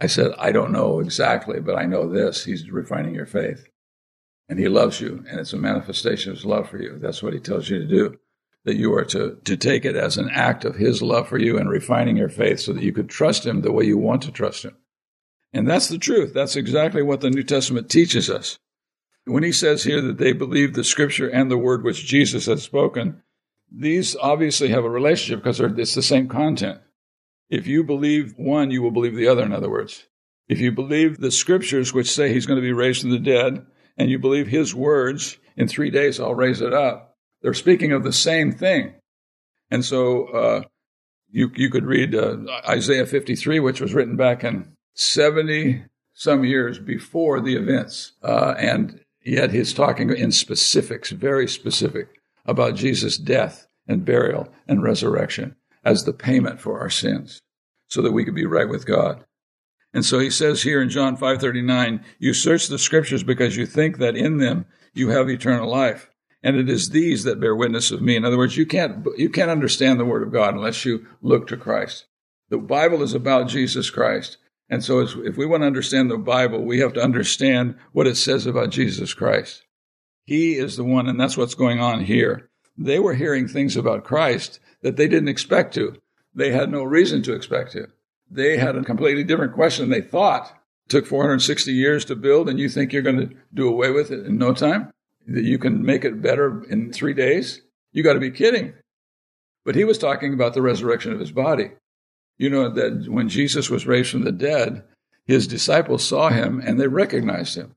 I 0.01 0.07
said, 0.07 0.31
I 0.39 0.51
don't 0.51 0.71
know 0.71 0.99
exactly, 0.99 1.59
but 1.59 1.75
I 1.77 1.85
know 1.85 2.09
this. 2.09 2.43
He's 2.43 2.71
refining 2.71 3.13
your 3.13 3.27
faith 3.27 3.67
and 4.49 4.57
he 4.57 4.67
loves 4.67 4.99
you 4.99 5.25
and 5.29 5.39
it's 5.39 5.53
a 5.53 5.57
manifestation 5.57 6.31
of 6.31 6.37
his 6.37 6.45
love 6.45 6.67
for 6.67 6.81
you. 6.81 6.97
That's 6.97 7.21
what 7.21 7.33
he 7.33 7.39
tells 7.39 7.69
you 7.69 7.77
to 7.77 7.87
do. 7.87 8.17
That 8.65 8.77
you 8.77 8.95
are 8.95 9.05
to, 9.05 9.37
to 9.43 9.55
take 9.55 9.85
it 9.85 9.95
as 9.95 10.17
an 10.17 10.31
act 10.31 10.65
of 10.65 10.75
his 10.75 11.03
love 11.03 11.27
for 11.27 11.37
you 11.37 11.59
and 11.59 11.69
refining 11.69 12.17
your 12.17 12.29
faith 12.29 12.61
so 12.61 12.73
that 12.73 12.81
you 12.81 12.93
could 12.93 13.09
trust 13.09 13.45
him 13.45 13.61
the 13.61 13.71
way 13.71 13.85
you 13.85 13.99
want 13.99 14.23
to 14.23 14.31
trust 14.31 14.65
him. 14.65 14.75
And 15.53 15.69
that's 15.69 15.87
the 15.87 15.99
truth. 15.99 16.33
That's 16.33 16.55
exactly 16.55 17.03
what 17.03 17.21
the 17.21 17.29
New 17.29 17.43
Testament 17.43 17.91
teaches 17.91 18.27
us. 18.27 18.57
When 19.27 19.43
he 19.43 19.51
says 19.51 19.83
here 19.83 20.01
that 20.01 20.17
they 20.17 20.31
believe 20.31 20.73
the 20.73 20.83
scripture 20.83 21.27
and 21.27 21.51
the 21.51 21.57
word 21.57 21.83
which 21.83 22.05
Jesus 22.05 22.45
has 22.45 22.63
spoken, 22.63 23.21
these 23.71 24.15
obviously 24.15 24.69
have 24.69 24.85
a 24.85 24.89
relationship 24.89 25.43
because 25.43 25.59
it's 25.59 25.95
the 25.95 26.01
same 26.01 26.27
content. 26.27 26.79
If 27.49 27.67
you 27.67 27.83
believe 27.83 28.33
one, 28.37 28.71
you 28.71 28.81
will 28.81 28.91
believe 28.91 29.15
the 29.15 29.27
other, 29.27 29.43
in 29.43 29.53
other 29.53 29.69
words. 29.69 30.05
If 30.47 30.59
you 30.59 30.71
believe 30.71 31.17
the 31.17 31.31
scriptures 31.31 31.93
which 31.93 32.11
say 32.11 32.31
he's 32.31 32.45
going 32.45 32.57
to 32.57 32.65
be 32.65 32.71
raised 32.71 33.01
from 33.01 33.09
the 33.09 33.19
dead, 33.19 33.65
and 33.97 34.09
you 34.09 34.19
believe 34.19 34.47
his 34.47 34.73
words, 34.73 35.37
in 35.55 35.67
three 35.67 35.89
days 35.89 36.19
I'll 36.19 36.35
raise 36.35 36.61
it 36.61 36.73
up. 36.73 37.15
They're 37.41 37.53
speaking 37.53 37.91
of 37.91 38.03
the 38.03 38.13
same 38.13 38.51
thing. 38.51 38.93
And 39.69 39.83
so 39.83 40.27
uh, 40.27 40.61
you, 41.29 41.51
you 41.55 41.69
could 41.69 41.85
read 41.85 42.15
uh, 42.15 42.37
Isaiah 42.67 43.05
53, 43.05 43.59
which 43.59 43.81
was 43.81 43.93
written 43.93 44.15
back 44.15 44.43
in 44.43 44.73
70 44.93 45.83
some 46.13 46.45
years 46.45 46.79
before 46.79 47.41
the 47.41 47.55
events. 47.55 48.13
Uh, 48.23 48.55
and 48.57 49.01
yet 49.27 49.51
he's 49.51 49.73
talking 49.73 50.09
in 50.09 50.31
specifics, 50.31 51.11
very 51.11 51.47
specific, 51.47 52.09
about 52.45 52.75
Jesus' 52.75 53.17
death 53.17 53.67
and 53.87 54.05
burial 54.05 54.49
and 54.67 54.81
resurrection 54.81 55.55
as 55.83 56.03
the 56.03 56.13
payment 56.13 56.59
for 56.59 56.79
our 56.79 56.89
sins 56.89 57.41
so 57.87 58.01
that 58.01 58.11
we 58.11 58.25
could 58.25 58.35
be 58.35 58.45
right 58.45 58.69
with 58.69 58.85
God. 58.85 59.23
And 59.93 60.05
so 60.05 60.19
he 60.19 60.29
says 60.29 60.63
here 60.63 60.81
in 60.81 60.89
John 60.89 61.15
5:39, 61.15 62.03
you 62.19 62.33
search 62.33 62.67
the 62.67 62.77
scriptures 62.77 63.23
because 63.23 63.57
you 63.57 63.65
think 63.65 63.97
that 63.97 64.15
in 64.15 64.37
them 64.37 64.65
you 64.93 65.09
have 65.09 65.29
eternal 65.29 65.69
life. 65.69 66.09
And 66.43 66.55
it 66.55 66.69
is 66.69 66.89
these 66.89 67.23
that 67.23 67.39
bear 67.39 67.55
witness 67.55 67.91
of 67.91 68.01
me. 68.01 68.15
In 68.15 68.23
other 68.23 68.37
words, 68.37 68.57
you 68.57 68.65
can't 68.65 69.05
you 69.17 69.29
can't 69.29 69.51
understand 69.51 69.99
the 69.99 70.05
word 70.05 70.23
of 70.23 70.31
God 70.31 70.53
unless 70.53 70.85
you 70.85 71.05
look 71.21 71.47
to 71.47 71.57
Christ. 71.57 72.05
The 72.49 72.57
Bible 72.57 73.01
is 73.01 73.13
about 73.13 73.49
Jesus 73.49 73.89
Christ. 73.89 74.37
And 74.69 74.83
so 74.83 74.99
if 74.99 75.37
we 75.37 75.45
want 75.45 75.63
to 75.63 75.67
understand 75.67 76.11
the 76.11 76.17
Bible, 76.17 76.63
we 76.63 76.79
have 76.79 76.93
to 76.93 77.03
understand 77.03 77.75
what 77.93 78.07
it 78.07 78.15
says 78.15 78.45
about 78.45 78.69
Jesus 78.69 79.13
Christ. 79.13 79.63
He 80.25 80.55
is 80.55 80.75
the 80.75 80.83
one, 80.83 81.07
and 81.07 81.19
that's 81.19 81.37
what's 81.37 81.55
going 81.55 81.79
on 81.79 82.03
here. 82.03 82.49
They 82.77 82.99
were 82.99 83.13
hearing 83.13 83.47
things 83.47 83.77
about 83.77 84.03
Christ 84.03 84.59
that 84.81 84.97
they 84.97 85.07
didn't 85.07 85.29
expect 85.29 85.73
to. 85.75 85.95
They 86.35 86.51
had 86.51 86.69
no 86.69 86.83
reason 86.83 87.23
to 87.23 87.33
expect 87.33 87.71
to. 87.71 87.87
They 88.29 88.57
had 88.57 88.75
a 88.75 88.83
completely 88.83 89.23
different 89.23 89.53
question 89.53 89.89
they 89.89 90.01
thought. 90.01 90.53
Took 90.89 91.05
460 91.05 91.71
years 91.71 92.05
to 92.05 92.15
build, 92.15 92.49
and 92.49 92.59
you 92.59 92.69
think 92.69 92.91
you're 92.91 93.01
going 93.01 93.29
to 93.29 93.35
do 93.53 93.67
away 93.67 93.91
with 93.91 94.11
it 94.11 94.25
in 94.25 94.37
no 94.37 94.53
time? 94.53 94.91
That 95.27 95.43
you 95.43 95.57
can 95.57 95.85
make 95.85 96.05
it 96.05 96.21
better 96.21 96.63
in 96.69 96.93
three 96.93 97.13
days? 97.13 97.61
You 97.91 98.03
got 98.03 98.13
to 98.13 98.19
be 98.19 98.31
kidding. 98.31 98.73
But 99.65 99.75
he 99.75 99.83
was 99.83 99.97
talking 99.97 100.33
about 100.33 100.53
the 100.53 100.61
resurrection 100.61 101.11
of 101.11 101.19
his 101.19 101.31
body. 101.31 101.71
You 102.37 102.49
know 102.49 102.69
that 102.69 103.07
when 103.09 103.29
Jesus 103.29 103.69
was 103.69 103.87
raised 103.87 104.11
from 104.11 104.23
the 104.23 104.31
dead, 104.31 104.83
his 105.25 105.47
disciples 105.47 106.05
saw 106.05 106.29
him 106.29 106.61
and 106.63 106.79
they 106.79 106.87
recognized 106.87 107.55
him 107.55 107.75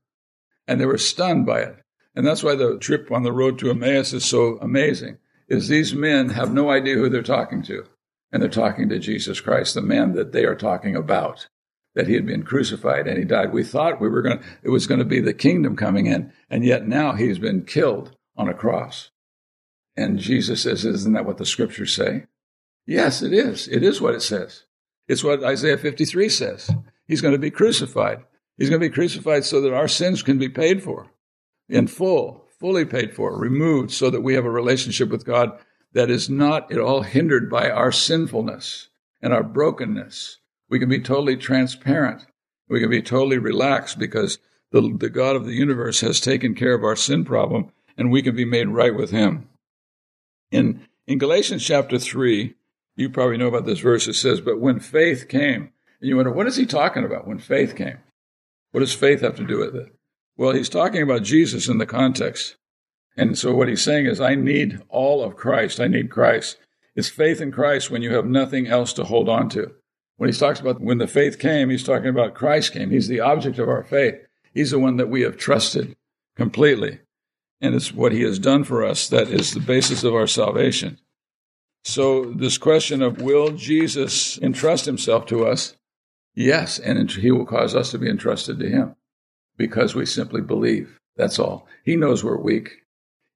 and 0.68 0.80
they 0.80 0.86
were 0.86 0.98
stunned 0.98 1.46
by 1.46 1.60
it. 1.60 1.76
And 2.14 2.26
that's 2.26 2.42
why 2.42 2.54
the 2.54 2.78
trip 2.78 3.10
on 3.10 3.22
the 3.22 3.32
road 3.32 3.58
to 3.58 3.70
Emmaus 3.70 4.12
is 4.12 4.24
so 4.24 4.58
amazing. 4.58 5.18
Is 5.48 5.68
these 5.68 5.94
men 5.94 6.30
have 6.30 6.52
no 6.52 6.70
idea 6.70 6.94
who 6.94 7.08
they're 7.08 7.22
talking 7.22 7.62
to 7.64 7.84
and 8.32 8.42
they're 8.42 8.48
talking 8.48 8.88
to 8.88 8.98
Jesus 8.98 9.40
Christ, 9.40 9.74
the 9.74 9.82
man 9.82 10.12
that 10.12 10.32
they 10.32 10.44
are 10.44 10.54
talking 10.54 10.94
about, 10.94 11.48
that 11.94 12.06
he 12.06 12.14
had 12.14 12.26
been 12.26 12.44
crucified 12.44 13.08
and 13.08 13.18
he 13.18 13.24
died. 13.24 13.52
We 13.52 13.64
thought 13.64 14.00
we 14.00 14.08
were 14.08 14.22
going 14.22 14.38
to, 14.38 14.44
it 14.62 14.70
was 14.70 14.86
going 14.86 15.00
to 15.00 15.04
be 15.04 15.20
the 15.20 15.34
kingdom 15.34 15.76
coming 15.76 16.06
in, 16.06 16.32
and 16.48 16.64
yet 16.64 16.86
now 16.86 17.14
he's 17.14 17.38
been 17.38 17.64
killed 17.64 18.16
on 18.36 18.48
a 18.48 18.54
cross. 18.54 19.10
And 19.96 20.18
Jesus 20.18 20.62
says, 20.62 20.84
Isn't 20.84 21.14
that 21.14 21.26
what 21.26 21.38
the 21.38 21.46
scriptures 21.46 21.92
say? 21.92 22.26
Yes, 22.86 23.22
it 23.22 23.32
is. 23.32 23.68
It 23.68 23.82
is 23.82 24.00
what 24.00 24.14
it 24.14 24.22
says. 24.22 24.64
It's 25.08 25.24
what 25.24 25.44
Isaiah 25.44 25.78
53 25.78 26.28
says. 26.28 26.70
He's 27.06 27.20
going 27.20 27.32
to 27.32 27.38
be 27.38 27.50
crucified. 27.50 28.24
He's 28.56 28.68
going 28.68 28.80
to 28.80 28.88
be 28.88 28.94
crucified 28.94 29.44
so 29.44 29.60
that 29.60 29.74
our 29.74 29.88
sins 29.88 30.22
can 30.22 30.38
be 30.38 30.48
paid 30.48 30.82
for 30.82 31.08
in 31.68 31.86
full, 31.86 32.44
fully 32.58 32.84
paid 32.84 33.14
for, 33.14 33.36
removed, 33.38 33.90
so 33.90 34.10
that 34.10 34.20
we 34.20 34.34
have 34.34 34.44
a 34.44 34.50
relationship 34.50 35.08
with 35.08 35.24
God 35.24 35.58
that 35.92 36.10
is 36.10 36.28
not 36.28 36.70
at 36.70 36.78
all 36.78 37.02
hindered 37.02 37.50
by 37.50 37.70
our 37.70 37.90
sinfulness 37.90 38.88
and 39.22 39.32
our 39.32 39.42
brokenness. 39.42 40.38
We 40.68 40.78
can 40.78 40.88
be 40.88 41.00
totally 41.00 41.36
transparent. 41.36 42.26
We 42.68 42.80
can 42.80 42.90
be 42.90 43.02
totally 43.02 43.38
relaxed 43.38 43.98
because 43.98 44.38
the, 44.70 44.94
the 44.96 45.10
God 45.10 45.36
of 45.36 45.44
the 45.44 45.54
universe 45.54 46.00
has 46.00 46.20
taken 46.20 46.54
care 46.54 46.74
of 46.74 46.84
our 46.84 46.96
sin 46.96 47.24
problem 47.24 47.72
and 47.96 48.10
we 48.10 48.22
can 48.22 48.36
be 48.36 48.44
made 48.44 48.68
right 48.68 48.94
with 48.94 49.10
Him. 49.10 49.48
In, 50.50 50.86
in 51.06 51.18
Galatians 51.18 51.64
chapter 51.64 51.98
3, 51.98 52.54
you 53.00 53.10
probably 53.10 53.36
know 53.36 53.48
about 53.48 53.66
this 53.66 53.80
verse. 53.80 54.06
It 54.06 54.14
says, 54.14 54.40
But 54.40 54.60
when 54.60 54.80
faith 54.80 55.28
came, 55.28 55.72
and 56.00 56.08
you 56.08 56.16
wonder, 56.16 56.30
what 56.30 56.46
is 56.46 56.56
he 56.56 56.66
talking 56.66 57.04
about 57.04 57.26
when 57.26 57.38
faith 57.38 57.76
came? 57.76 57.98
What 58.72 58.80
does 58.80 58.94
faith 58.94 59.20
have 59.20 59.36
to 59.36 59.46
do 59.46 59.58
with 59.58 59.74
it? 59.74 59.94
Well, 60.36 60.52
he's 60.52 60.68
talking 60.68 61.02
about 61.02 61.22
Jesus 61.22 61.68
in 61.68 61.78
the 61.78 61.86
context. 61.86 62.56
And 63.16 63.36
so 63.36 63.54
what 63.54 63.68
he's 63.68 63.82
saying 63.82 64.06
is, 64.06 64.20
I 64.20 64.34
need 64.34 64.80
all 64.88 65.22
of 65.22 65.36
Christ. 65.36 65.80
I 65.80 65.88
need 65.88 66.10
Christ. 66.10 66.56
It's 66.94 67.08
faith 67.08 67.40
in 67.40 67.52
Christ 67.52 67.90
when 67.90 68.02
you 68.02 68.14
have 68.14 68.26
nothing 68.26 68.66
else 68.66 68.92
to 68.94 69.04
hold 69.04 69.28
on 69.28 69.48
to. 69.50 69.72
When 70.16 70.30
he 70.30 70.38
talks 70.38 70.60
about 70.60 70.80
when 70.80 70.98
the 70.98 71.06
faith 71.06 71.38
came, 71.38 71.70
he's 71.70 71.84
talking 71.84 72.08
about 72.08 72.34
Christ 72.34 72.72
came. 72.72 72.90
He's 72.90 73.08
the 73.08 73.20
object 73.20 73.58
of 73.58 73.68
our 73.68 73.82
faith. 73.82 74.16
He's 74.52 74.70
the 74.70 74.78
one 74.78 74.96
that 74.96 75.08
we 75.08 75.22
have 75.22 75.36
trusted 75.36 75.96
completely. 76.36 77.00
And 77.60 77.74
it's 77.74 77.92
what 77.92 78.12
he 78.12 78.22
has 78.22 78.38
done 78.38 78.64
for 78.64 78.84
us 78.84 79.08
that 79.08 79.28
is 79.28 79.52
the 79.52 79.60
basis 79.60 80.04
of 80.04 80.14
our 80.14 80.26
salvation. 80.26 80.98
So 81.84 82.26
this 82.26 82.58
question 82.58 83.02
of 83.02 83.22
will 83.22 83.50
Jesus 83.50 84.38
entrust 84.38 84.86
himself 84.86 85.26
to 85.26 85.46
us? 85.46 85.76
Yes, 86.34 86.78
and 86.78 87.10
he 87.10 87.30
will 87.30 87.46
cause 87.46 87.74
us 87.74 87.90
to 87.90 87.98
be 87.98 88.08
entrusted 88.08 88.58
to 88.58 88.68
him 88.68 88.94
because 89.56 89.94
we 89.94 90.06
simply 90.06 90.40
believe. 90.40 90.98
That's 91.16 91.38
all. 91.38 91.66
He 91.84 91.96
knows 91.96 92.22
we're 92.22 92.36
weak. 92.36 92.82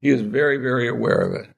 He 0.01 0.11
is 0.11 0.21
very, 0.21 0.59
very 0.59 0.89
aware 0.89 1.19
of 1.19 1.35
it. 1.35 1.51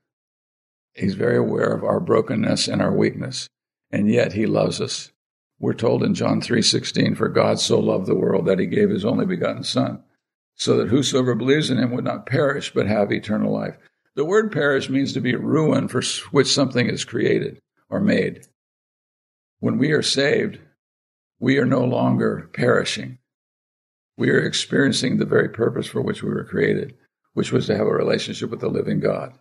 He's 0.95 1.15
very 1.15 1.37
aware 1.37 1.73
of 1.73 1.85
our 1.85 2.01
brokenness 2.01 2.69
and 2.69 2.81
our 2.81 2.95
weakness, 2.95 3.49
and 3.91 4.11
yet 4.11 4.33
he 4.33 4.47
loves 4.47 4.81
us. 4.81 5.13
We're 5.59 5.75
told 5.75 6.03
in 6.03 6.15
John 6.15 6.41
3:16, 6.41 7.15
"For 7.15 7.29
God 7.29 7.61
so 7.61 7.79
loved 7.79 8.07
the 8.07 8.15
world 8.15 8.47
that 8.47 8.59
he 8.59 8.67
gave 8.67 8.91
his 8.91 9.05
only 9.05 9.27
begotten 9.27 9.63
son, 9.63 10.03
so 10.55 10.77
that 10.77 10.89
whosoever 10.89 11.35
believes 11.35 11.71
in 11.71 11.79
him 11.79 11.91
would 11.93 12.05
not 12.05 12.27
perish 12.27 12.73
but 12.73 12.87
have 12.87 13.13
eternal 13.13 13.53
life." 13.53 13.77
The 14.17 14.25
word 14.25 14.51
perish 14.51 14.89
means 14.89 15.13
to 15.13 15.21
be 15.21 15.37
ruin 15.37 15.89
for 15.89 16.03
which 16.31 16.53
something 16.53 16.89
is 16.89 17.05
created 17.05 17.61
or 17.91 18.01
made. 18.01 18.47
When 19.61 19.77
we 19.77 19.93
are 19.93 20.03
saved, 20.03 20.59
we 21.39 21.59
are 21.59 21.67
no 21.67 21.85
longer 21.85 22.49
perishing. 22.55 23.19
We 24.17 24.31
are 24.31 24.41
experiencing 24.41 25.19
the 25.19 25.27
very 25.27 25.51
purpose 25.51 25.87
for 25.87 26.01
which 26.01 26.23
we 26.23 26.31
were 26.31 26.45
created, 26.45 26.95
which 27.35 27.53
was 27.53 27.67
to 27.67 27.77
have 27.77 27.87
a 27.87 27.93
relationship 27.93 28.49
with 28.49 28.61
the 28.61 28.71
living 28.71 29.01
God. 29.01 29.39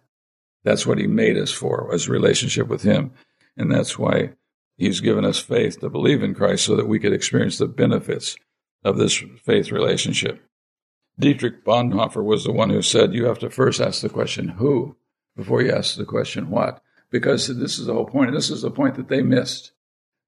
That's 0.66 0.86
what 0.86 0.98
He 0.98 1.08
made 1.08 1.38
us 1.38 1.52
for, 1.52 1.88
was 1.90 2.10
relationship 2.10 2.68
with 2.68 2.84
Him. 2.84 3.12
And 3.56 3.72
that's 3.72 3.98
why 3.98 4.32
He's 4.78 5.00
given 5.00 5.24
us 5.24 5.40
faith 5.40 5.80
to 5.80 5.90
believe 5.90 6.22
in 6.22 6.36
Christ 6.36 6.66
so 6.66 6.76
that 6.76 6.90
we 6.90 7.00
could 7.00 7.14
experience 7.14 7.58
the 7.58 7.68
benefits 7.68 8.36
of 8.84 8.98
this 8.98 9.24
faith 9.42 9.72
relationship. 9.72 10.45
Dietrich 11.18 11.64
Bonhoeffer 11.64 12.24
was 12.24 12.44
the 12.44 12.52
one 12.52 12.70
who 12.70 12.82
said 12.82 13.14
you 13.14 13.26
have 13.26 13.40
to 13.40 13.50
first 13.50 13.80
ask 13.80 14.02
the 14.02 14.10
question 14.10 14.50
who 14.50 14.98
before 15.36 15.62
you 15.62 15.72
ask 15.72 15.96
the 15.96 16.06
question 16.06 16.50
what, 16.50 16.82
because 17.10 17.48
this 17.48 17.80
is 17.80 17.86
the 17.86 17.94
whole 17.94 18.06
point. 18.06 18.34
This 18.34 18.50
is 18.50 18.62
the 18.62 18.72
point 18.72 18.96
that 18.96 19.08
they 19.08 19.22
missed. 19.22 19.72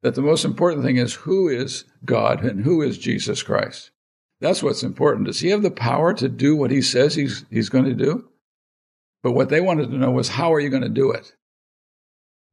That 0.03 0.15
the 0.15 0.21
most 0.21 0.45
important 0.45 0.85
thing 0.85 0.97
is 0.97 1.15
who 1.15 1.49
is 1.49 1.85
God 2.05 2.43
and 2.43 2.63
who 2.63 2.81
is 2.81 2.97
Jesus 2.97 3.41
Christ. 3.43 3.91
That's 4.39 4.61
what's 4.61 4.83
important. 4.83 5.25
Does 5.25 5.39
he 5.39 5.49
have 5.49 5.63
the 5.63 5.71
power 5.71 6.13
to 6.13 6.29
do 6.29 6.55
what 6.55 6.71
he 6.71 6.81
says 6.81 7.15
he's, 7.15 7.45
he's 7.49 7.69
going 7.69 7.85
to 7.85 7.95
do? 7.95 8.29
But 9.23 9.31
what 9.31 9.49
they 9.49 9.59
wanted 9.59 9.89
to 9.89 9.97
know 9.97 10.11
was 10.11 10.29
how 10.29 10.53
are 10.53 10.59
you 10.59 10.69
going 10.69 10.83
to 10.83 10.89
do 10.89 11.11
it? 11.11 11.33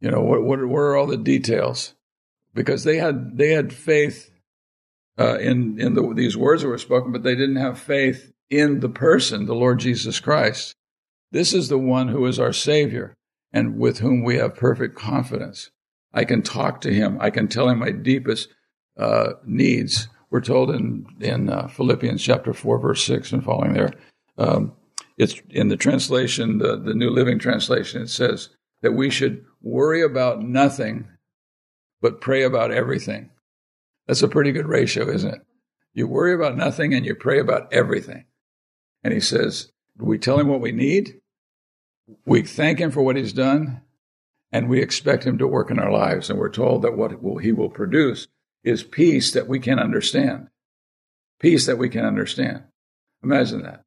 You 0.01 0.11
know, 0.11 0.23
what, 0.23 0.43
what, 0.43 0.65
what 0.67 0.79
are 0.79 0.97
all 0.97 1.07
the 1.07 1.19
details? 1.19 1.95
Because 2.55 2.85
they 2.85 2.97
had, 2.97 3.37
they 3.37 3.51
had 3.51 3.73
faith 3.73 4.31
uh, 5.19 5.39
in, 5.39 5.81
in 5.81 5.95
the, 5.95 6.13
these 6.15 6.37
words 6.37 6.63
that 6.63 6.69
were 6.69 6.79
spoken, 6.79 7.13
but 7.13 7.23
they 7.23 7.35
didn't 7.35 7.57
have 7.57 7.79
faith 7.79 8.33
in 8.51 8.81
the 8.81 8.89
person, 8.89 9.47
the 9.47 9.55
Lord 9.55 9.79
Jesus 9.81 10.21
Christ. 10.21 10.75
This 11.31 11.53
is 11.53 11.69
the 11.69 11.79
one 11.79 12.09
who 12.09 12.27
is 12.27 12.39
our 12.39 12.53
Savior 12.53 13.15
and 13.53 13.79
with 13.79 13.99
whom 13.99 14.23
we 14.23 14.37
have 14.37 14.55
perfect 14.57 14.97
confidence. 14.97 15.71
I 16.13 16.25
can 16.25 16.43
talk 16.43 16.81
to 16.83 16.93
him. 16.93 17.19
I 17.21 17.31
can 17.31 17.49
tell 17.49 17.69
him 17.69 17.79
my 17.79 17.91
deepest 17.91 18.49
uh, 18.97 19.35
needs. 19.45 20.09
We're 20.31 20.41
told 20.41 20.71
in 20.71 21.07
in 21.21 21.49
uh, 21.49 21.69
Philippians 21.69 22.23
chapter 22.23 22.53
four, 22.53 22.79
verse 22.79 23.05
six, 23.05 23.33
and 23.33 23.45
following 23.45 23.73
there. 23.73 23.93
Um, 24.39 24.73
it's 25.17 25.41
in 25.51 25.69
the 25.69 25.77
translation, 25.77 26.59
the, 26.59 26.77
the 26.77 26.95
New 26.95 27.11
Living 27.11 27.39
Translation. 27.39 28.03
It 28.03 28.11
says 28.11 28.49
that 28.83 28.93
we 28.93 29.11
should 29.11 29.45
worry 29.63 30.03
about 30.03 30.43
nothing, 30.43 31.09
but 32.01 32.21
pray 32.21 32.43
about 32.43 32.73
everything. 32.73 33.31
That's 34.07 34.23
a 34.23 34.29
pretty 34.29 34.53
good 34.53 34.67
ratio, 34.67 35.09
isn't 35.09 35.35
it? 35.35 35.41
You 35.95 36.07
worry 36.07 36.35
about 36.35 36.57
nothing 36.57 36.93
and 36.93 37.07
you 37.07 37.15
pray 37.15 37.39
about 37.39 37.73
everything. 37.73 38.25
And 39.03 39.15
he 39.15 39.21
says, 39.21 39.71
we 39.97 40.19
tell 40.19 40.39
him 40.39 40.49
what 40.49 40.61
we 40.61 40.73
need, 40.73 41.21
we 42.27 42.43
thank 42.43 42.79
him 42.79 42.91
for 42.91 43.03
what 43.03 43.17
he's 43.17 43.33
done, 43.33 43.81
and 44.53 44.69
we 44.69 44.83
expect 44.83 45.25
him 45.25 45.39
to 45.39 45.47
work 45.47 45.71
in 45.71 45.79
our 45.79 45.91
lives. 45.91 46.29
And 46.29 46.39
we're 46.39 46.51
told 46.51 46.83
that 46.83 46.97
what 46.97 47.43
he 47.43 47.53
will 47.53 47.71
produce 47.71 48.29
is 48.63 48.83
peace 48.83 49.33
that 49.33 49.49
we 49.49 49.59
can 49.59 49.79
understand. 49.79 50.49
Peace 51.41 51.67
that 51.67 51.79
we 51.79 51.89
can 51.89 52.05
understand. 52.05 52.65
Imagine 53.23 53.63
that. 53.63 53.83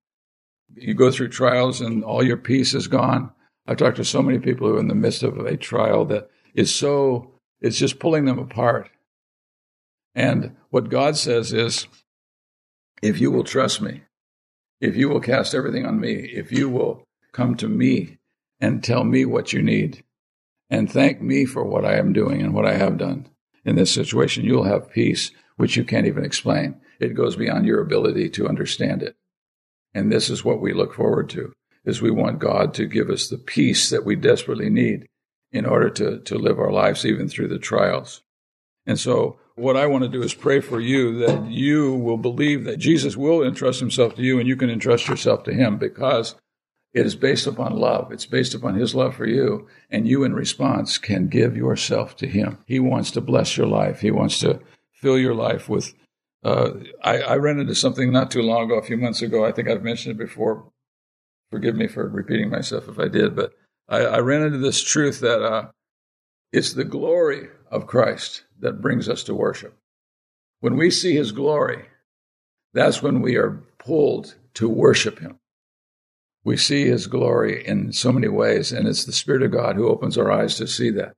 You 0.76 0.94
go 0.94 1.12
through 1.12 1.30
trials 1.30 1.82
and 1.82 2.04
all 2.04 2.24
your 2.24 2.38
peace 2.38 2.74
is 2.74 2.88
gone. 2.88 3.32
I've 3.68 3.78
talked 3.78 3.98
to 3.98 4.06
so 4.06 4.22
many 4.22 4.40
people 4.40 4.68
who 4.68 4.78
are 4.78 4.80
in 4.80 4.88
the 4.88 4.96
midst 4.96 5.24
of 5.24 5.38
a 5.38 5.58
trial 5.58 6.06
that 6.06 6.30
is 6.54 6.74
so, 6.74 7.32
it's 7.62 7.78
just 7.78 8.00
pulling 8.00 8.26
them 8.26 8.40
apart. 8.40 8.90
And 10.18 10.56
what 10.72 10.90
God 10.90 11.16
says 11.16 11.54
is, 11.54 11.88
if 13.04 13.22
you 13.22 13.30
will 13.30 13.44
trust 13.44 13.84
me, 13.84 14.02
if 14.82 14.96
you 14.96 15.10
will 15.10 15.22
cast 15.22 15.54
everything 15.54 15.86
on 15.86 16.00
me, 16.00 16.14
if 16.34 16.52
you 16.52 16.70
will 16.70 17.04
come 17.34 17.56
to 17.58 17.68
me 17.68 18.18
and 18.60 18.84
tell 18.84 19.04
me 19.04 19.26
what 19.26 19.54
you 19.54 19.62
need 19.62 20.04
and 20.72 20.92
thank 20.92 21.22
me 21.22 21.46
for 21.46 21.64
what 21.64 21.86
I 21.86 21.98
am 21.98 22.14
doing 22.14 22.42
and 22.42 22.56
what 22.56 22.66
I 22.66 22.74
have 22.74 22.98
done 22.98 23.30
in 23.64 23.76
this 23.76 23.94
situation, 23.94 24.44
you'll 24.44 24.64
have 24.64 24.90
peace 24.90 25.30
which 25.56 25.78
you 25.78 25.84
can't 25.84 26.08
even 26.08 26.26
explain. 26.26 26.82
It 27.00 27.14
goes 27.14 27.36
beyond 27.36 27.68
your 27.68 27.82
ability 27.82 28.32
to 28.32 28.50
understand 28.50 29.04
it. 29.04 29.16
And 29.94 30.12
this 30.12 30.32
is 30.32 30.44
what 30.44 30.62
we 30.62 30.74
look 30.74 30.96
forward 30.96 31.30
to 31.30 31.54
is 31.86 32.02
we 32.02 32.10
want 32.10 32.40
God 32.40 32.74
to 32.74 32.88
give 32.88 33.12
us 33.12 33.28
the 33.28 33.38
peace 33.38 33.92
that 33.92 34.04
we 34.04 34.16
desperately 34.16 34.72
need 34.72 35.06
in 35.52 35.68
order 35.68 35.92
to, 35.92 36.20
to 36.22 36.40
live 36.40 36.58
our 36.58 36.72
lives 36.72 37.06
even 37.06 37.30
through 37.30 37.50
the 37.50 37.60
trials. 37.60 38.24
And 38.88 39.00
so 39.00 39.38
what 39.58 39.76
I 39.76 39.88
want 39.88 40.04
to 40.04 40.10
do 40.10 40.22
is 40.22 40.36
pray 40.36 40.62
for 40.62 40.80
you 40.80 41.18
that 41.26 41.50
you 41.50 41.96
will 41.96 42.18
believe 42.18 42.64
that 42.66 42.78
Jesus 42.78 43.18
will 43.18 43.44
entrust 43.44 43.80
himself 43.80 44.14
to 44.16 44.22
you 44.22 44.40
and 44.40 44.48
you 44.48 44.56
can 44.56 44.70
entrust 44.70 45.08
yourself 45.08 45.44
to 45.46 45.54
him 45.54 45.78
because 45.78 46.36
it 46.94 47.08
is 47.08 47.16
based 47.16 47.48
upon 47.48 47.76
love. 47.76 48.12
It's 48.12 48.28
based 48.28 48.54
upon 48.54 48.76
his 48.76 48.94
love 48.94 49.16
for 49.16 49.26
you. 49.26 49.68
And 49.90 50.08
you, 50.08 50.24
in 50.24 50.36
response, 50.36 51.00
can 51.00 51.28
give 51.28 51.58
yourself 51.58 52.16
to 52.18 52.28
him. 52.28 52.60
He 52.68 52.80
wants 52.80 53.10
to 53.12 53.22
bless 53.22 53.58
your 53.58 53.66
life. 53.66 54.02
He 54.02 54.12
wants 54.12 54.40
to 54.40 54.60
fill 54.94 55.18
your 55.18 55.34
life 55.34 55.68
with. 55.68 55.94
Uh, 56.44 56.74
I, 57.04 57.22
I 57.22 57.36
ran 57.38 57.60
into 57.60 57.74
something 57.74 58.12
not 58.12 58.30
too 58.30 58.44
long 58.44 58.66
ago, 58.66 58.78
a 58.78 58.84
few 58.84 58.98
months 58.98 59.24
ago. 59.24 59.44
I 59.44 59.52
think 59.52 59.68
I've 59.68 59.84
mentioned 59.84 60.20
it 60.20 60.24
before. 60.24 60.72
Forgive 61.50 61.76
me 61.76 61.88
for 61.88 62.08
repeating 62.08 62.52
myself 62.52 62.88
if 62.88 63.00
I 63.00 63.08
did, 63.08 63.36
but 63.36 63.54
I, 63.90 64.00
I 64.00 64.20
ran 64.20 64.44
into 64.44 64.60
this 64.60 64.84
truth 64.84 65.20
that 65.22 65.42
uh, 65.42 65.70
it's 66.52 66.74
the 66.74 66.84
glory 66.84 67.48
of 67.72 67.88
Christ 67.88 68.44
that 68.60 68.82
brings 68.82 69.08
us 69.10 69.24
to 69.24 69.36
worship. 69.36 69.78
When 70.60 70.76
we 70.78 70.90
see 70.90 71.16
his 71.16 71.32
glory, 71.32 71.86
that's 72.74 73.02
when 73.02 73.22
we 73.22 73.36
are 73.36 73.64
pulled 73.78 74.36
to 74.56 74.68
worship 74.68 75.20
him. 75.20 75.40
We 76.44 76.58
see 76.58 76.86
his 76.86 77.08
glory 77.08 77.66
in 77.66 77.92
so 77.92 78.12
many 78.12 78.28
ways, 78.28 78.72
and 78.72 78.88
it's 78.88 79.06
the 79.06 79.12
Spirit 79.12 79.44
of 79.44 79.52
God 79.52 79.76
who 79.76 79.88
opens 79.88 80.18
our 80.18 80.32
eyes 80.32 80.56
to 80.56 80.68
see 80.68 80.90
that. 80.92 81.14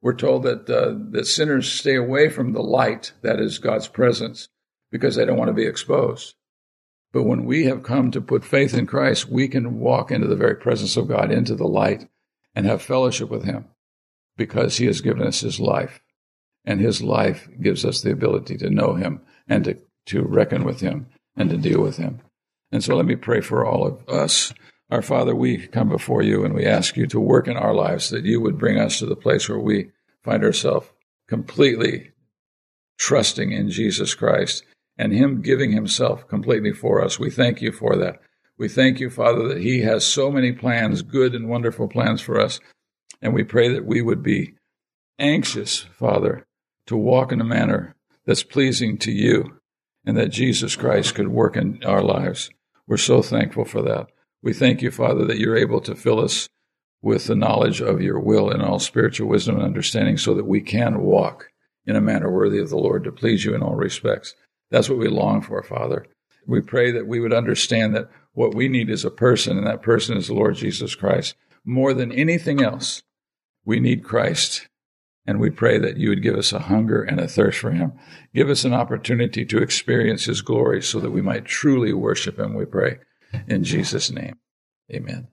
We're 0.00 0.14
told 0.14 0.44
that, 0.44 0.70
uh, 0.70 0.94
that 1.10 1.26
sinners 1.26 1.70
stay 1.70 1.96
away 1.96 2.28
from 2.28 2.52
the 2.52 2.62
light, 2.62 3.12
that 3.22 3.40
is 3.40 3.58
God's 3.58 3.88
presence, 3.88 4.48
because 4.92 5.16
they 5.16 5.24
don't 5.24 5.36
want 5.36 5.48
to 5.48 5.54
be 5.54 5.66
exposed. 5.66 6.34
But 7.12 7.24
when 7.24 7.44
we 7.44 7.64
have 7.64 7.82
come 7.82 8.10
to 8.12 8.20
put 8.20 8.44
faith 8.44 8.74
in 8.74 8.86
Christ, 8.86 9.28
we 9.28 9.48
can 9.48 9.80
walk 9.80 10.12
into 10.12 10.28
the 10.28 10.36
very 10.36 10.54
presence 10.54 10.96
of 10.96 11.08
God, 11.08 11.32
into 11.32 11.56
the 11.56 11.66
light, 11.66 12.08
and 12.54 12.64
have 12.64 12.80
fellowship 12.80 13.30
with 13.30 13.44
him 13.44 13.66
because 14.38 14.78
he 14.78 14.86
has 14.86 15.02
given 15.02 15.22
us 15.22 15.40
his 15.40 15.60
life 15.60 16.00
and 16.64 16.80
his 16.80 17.02
life 17.02 17.48
gives 17.60 17.84
us 17.84 18.00
the 18.00 18.12
ability 18.12 18.56
to 18.56 18.70
know 18.70 18.94
him 18.94 19.20
and 19.46 19.64
to, 19.64 19.76
to 20.06 20.22
reckon 20.22 20.64
with 20.64 20.80
him 20.80 21.06
and 21.36 21.50
to 21.50 21.56
deal 21.58 21.82
with 21.82 21.98
him. 21.98 22.20
And 22.72 22.82
so 22.82 22.96
let 22.96 23.04
me 23.04 23.16
pray 23.16 23.40
for 23.40 23.66
all 23.66 23.86
of 23.86 24.08
us. 24.08 24.54
Our 24.90 25.02
Father, 25.02 25.34
we 25.34 25.66
come 25.66 25.88
before 25.88 26.22
you 26.22 26.44
and 26.44 26.54
we 26.54 26.64
ask 26.64 26.96
you 26.96 27.06
to 27.08 27.20
work 27.20 27.48
in 27.48 27.56
our 27.56 27.74
lives 27.74 28.08
that 28.10 28.24
you 28.24 28.40
would 28.40 28.58
bring 28.58 28.78
us 28.78 28.98
to 28.98 29.06
the 29.06 29.16
place 29.16 29.48
where 29.48 29.58
we 29.58 29.90
find 30.22 30.44
ourselves 30.44 30.88
completely 31.26 32.12
trusting 32.98 33.52
in 33.52 33.70
Jesus 33.70 34.14
Christ 34.14 34.64
and 34.96 35.12
him 35.12 35.42
giving 35.42 35.72
himself 35.72 36.26
completely 36.28 36.72
for 36.72 37.02
us. 37.02 37.18
We 37.18 37.30
thank 37.30 37.60
you 37.60 37.72
for 37.72 37.96
that. 37.96 38.20
We 38.56 38.68
thank 38.68 38.98
you, 38.98 39.08
Father, 39.08 39.46
that 39.48 39.62
he 39.62 39.82
has 39.82 40.04
so 40.04 40.30
many 40.30 40.52
plans, 40.52 41.02
good 41.02 41.34
and 41.34 41.48
wonderful 41.48 41.88
plans 41.88 42.20
for 42.20 42.40
us. 42.40 42.60
And 43.20 43.34
we 43.34 43.44
pray 43.44 43.72
that 43.72 43.84
we 43.84 44.02
would 44.02 44.22
be 44.22 44.54
anxious, 45.18 45.80
Father, 45.98 46.46
to 46.86 46.96
walk 46.96 47.32
in 47.32 47.40
a 47.40 47.44
manner 47.44 47.96
that's 48.24 48.42
pleasing 48.42 48.98
to 48.98 49.10
you 49.10 49.60
and 50.04 50.16
that 50.16 50.28
Jesus 50.28 50.76
Christ 50.76 51.14
could 51.14 51.28
work 51.28 51.56
in 51.56 51.82
our 51.84 52.02
lives. 52.02 52.50
We're 52.86 52.96
so 52.96 53.22
thankful 53.22 53.64
for 53.64 53.82
that. 53.82 54.08
We 54.42 54.52
thank 54.52 54.82
you, 54.82 54.90
Father, 54.90 55.24
that 55.26 55.38
you're 55.38 55.56
able 55.56 55.80
to 55.82 55.94
fill 55.94 56.20
us 56.20 56.48
with 57.02 57.26
the 57.26 57.34
knowledge 57.34 57.80
of 57.80 58.00
your 58.00 58.18
will 58.18 58.50
and 58.50 58.62
all 58.62 58.78
spiritual 58.78 59.28
wisdom 59.28 59.56
and 59.56 59.64
understanding 59.64 60.16
so 60.16 60.34
that 60.34 60.46
we 60.46 60.60
can 60.60 61.00
walk 61.00 61.50
in 61.86 61.96
a 61.96 62.00
manner 62.00 62.30
worthy 62.30 62.58
of 62.58 62.70
the 62.70 62.76
Lord 62.76 63.04
to 63.04 63.12
please 63.12 63.44
you 63.44 63.54
in 63.54 63.62
all 63.62 63.74
respects. 63.74 64.34
That's 64.70 64.88
what 64.88 64.98
we 64.98 65.08
long 65.08 65.40
for, 65.42 65.62
Father. 65.62 66.06
We 66.46 66.60
pray 66.60 66.90
that 66.92 67.06
we 67.06 67.20
would 67.20 67.32
understand 67.32 67.94
that 67.94 68.10
what 68.32 68.54
we 68.54 68.68
need 68.68 68.90
is 68.90 69.04
a 69.04 69.10
person, 69.10 69.58
and 69.58 69.66
that 69.66 69.82
person 69.82 70.16
is 70.16 70.28
the 70.28 70.34
Lord 70.34 70.56
Jesus 70.56 70.94
Christ. 70.94 71.34
More 71.64 71.92
than 71.92 72.12
anything 72.12 72.62
else, 72.62 73.02
we 73.68 73.80
need 73.80 74.02
Christ 74.02 74.66
and 75.26 75.38
we 75.38 75.50
pray 75.50 75.76
that 75.76 75.98
you 75.98 76.08
would 76.08 76.22
give 76.22 76.36
us 76.36 76.54
a 76.54 76.58
hunger 76.58 77.02
and 77.02 77.20
a 77.20 77.28
thirst 77.28 77.58
for 77.58 77.70
him. 77.70 77.92
Give 78.34 78.48
us 78.48 78.64
an 78.64 78.72
opportunity 78.72 79.44
to 79.44 79.58
experience 79.58 80.24
his 80.24 80.40
glory 80.40 80.82
so 80.82 80.98
that 81.00 81.10
we 81.10 81.20
might 81.20 81.44
truly 81.44 81.92
worship 81.92 82.38
him, 82.38 82.54
we 82.54 82.64
pray. 82.64 83.00
In 83.46 83.64
Jesus' 83.64 84.10
name, 84.10 84.36
amen. 84.90 85.28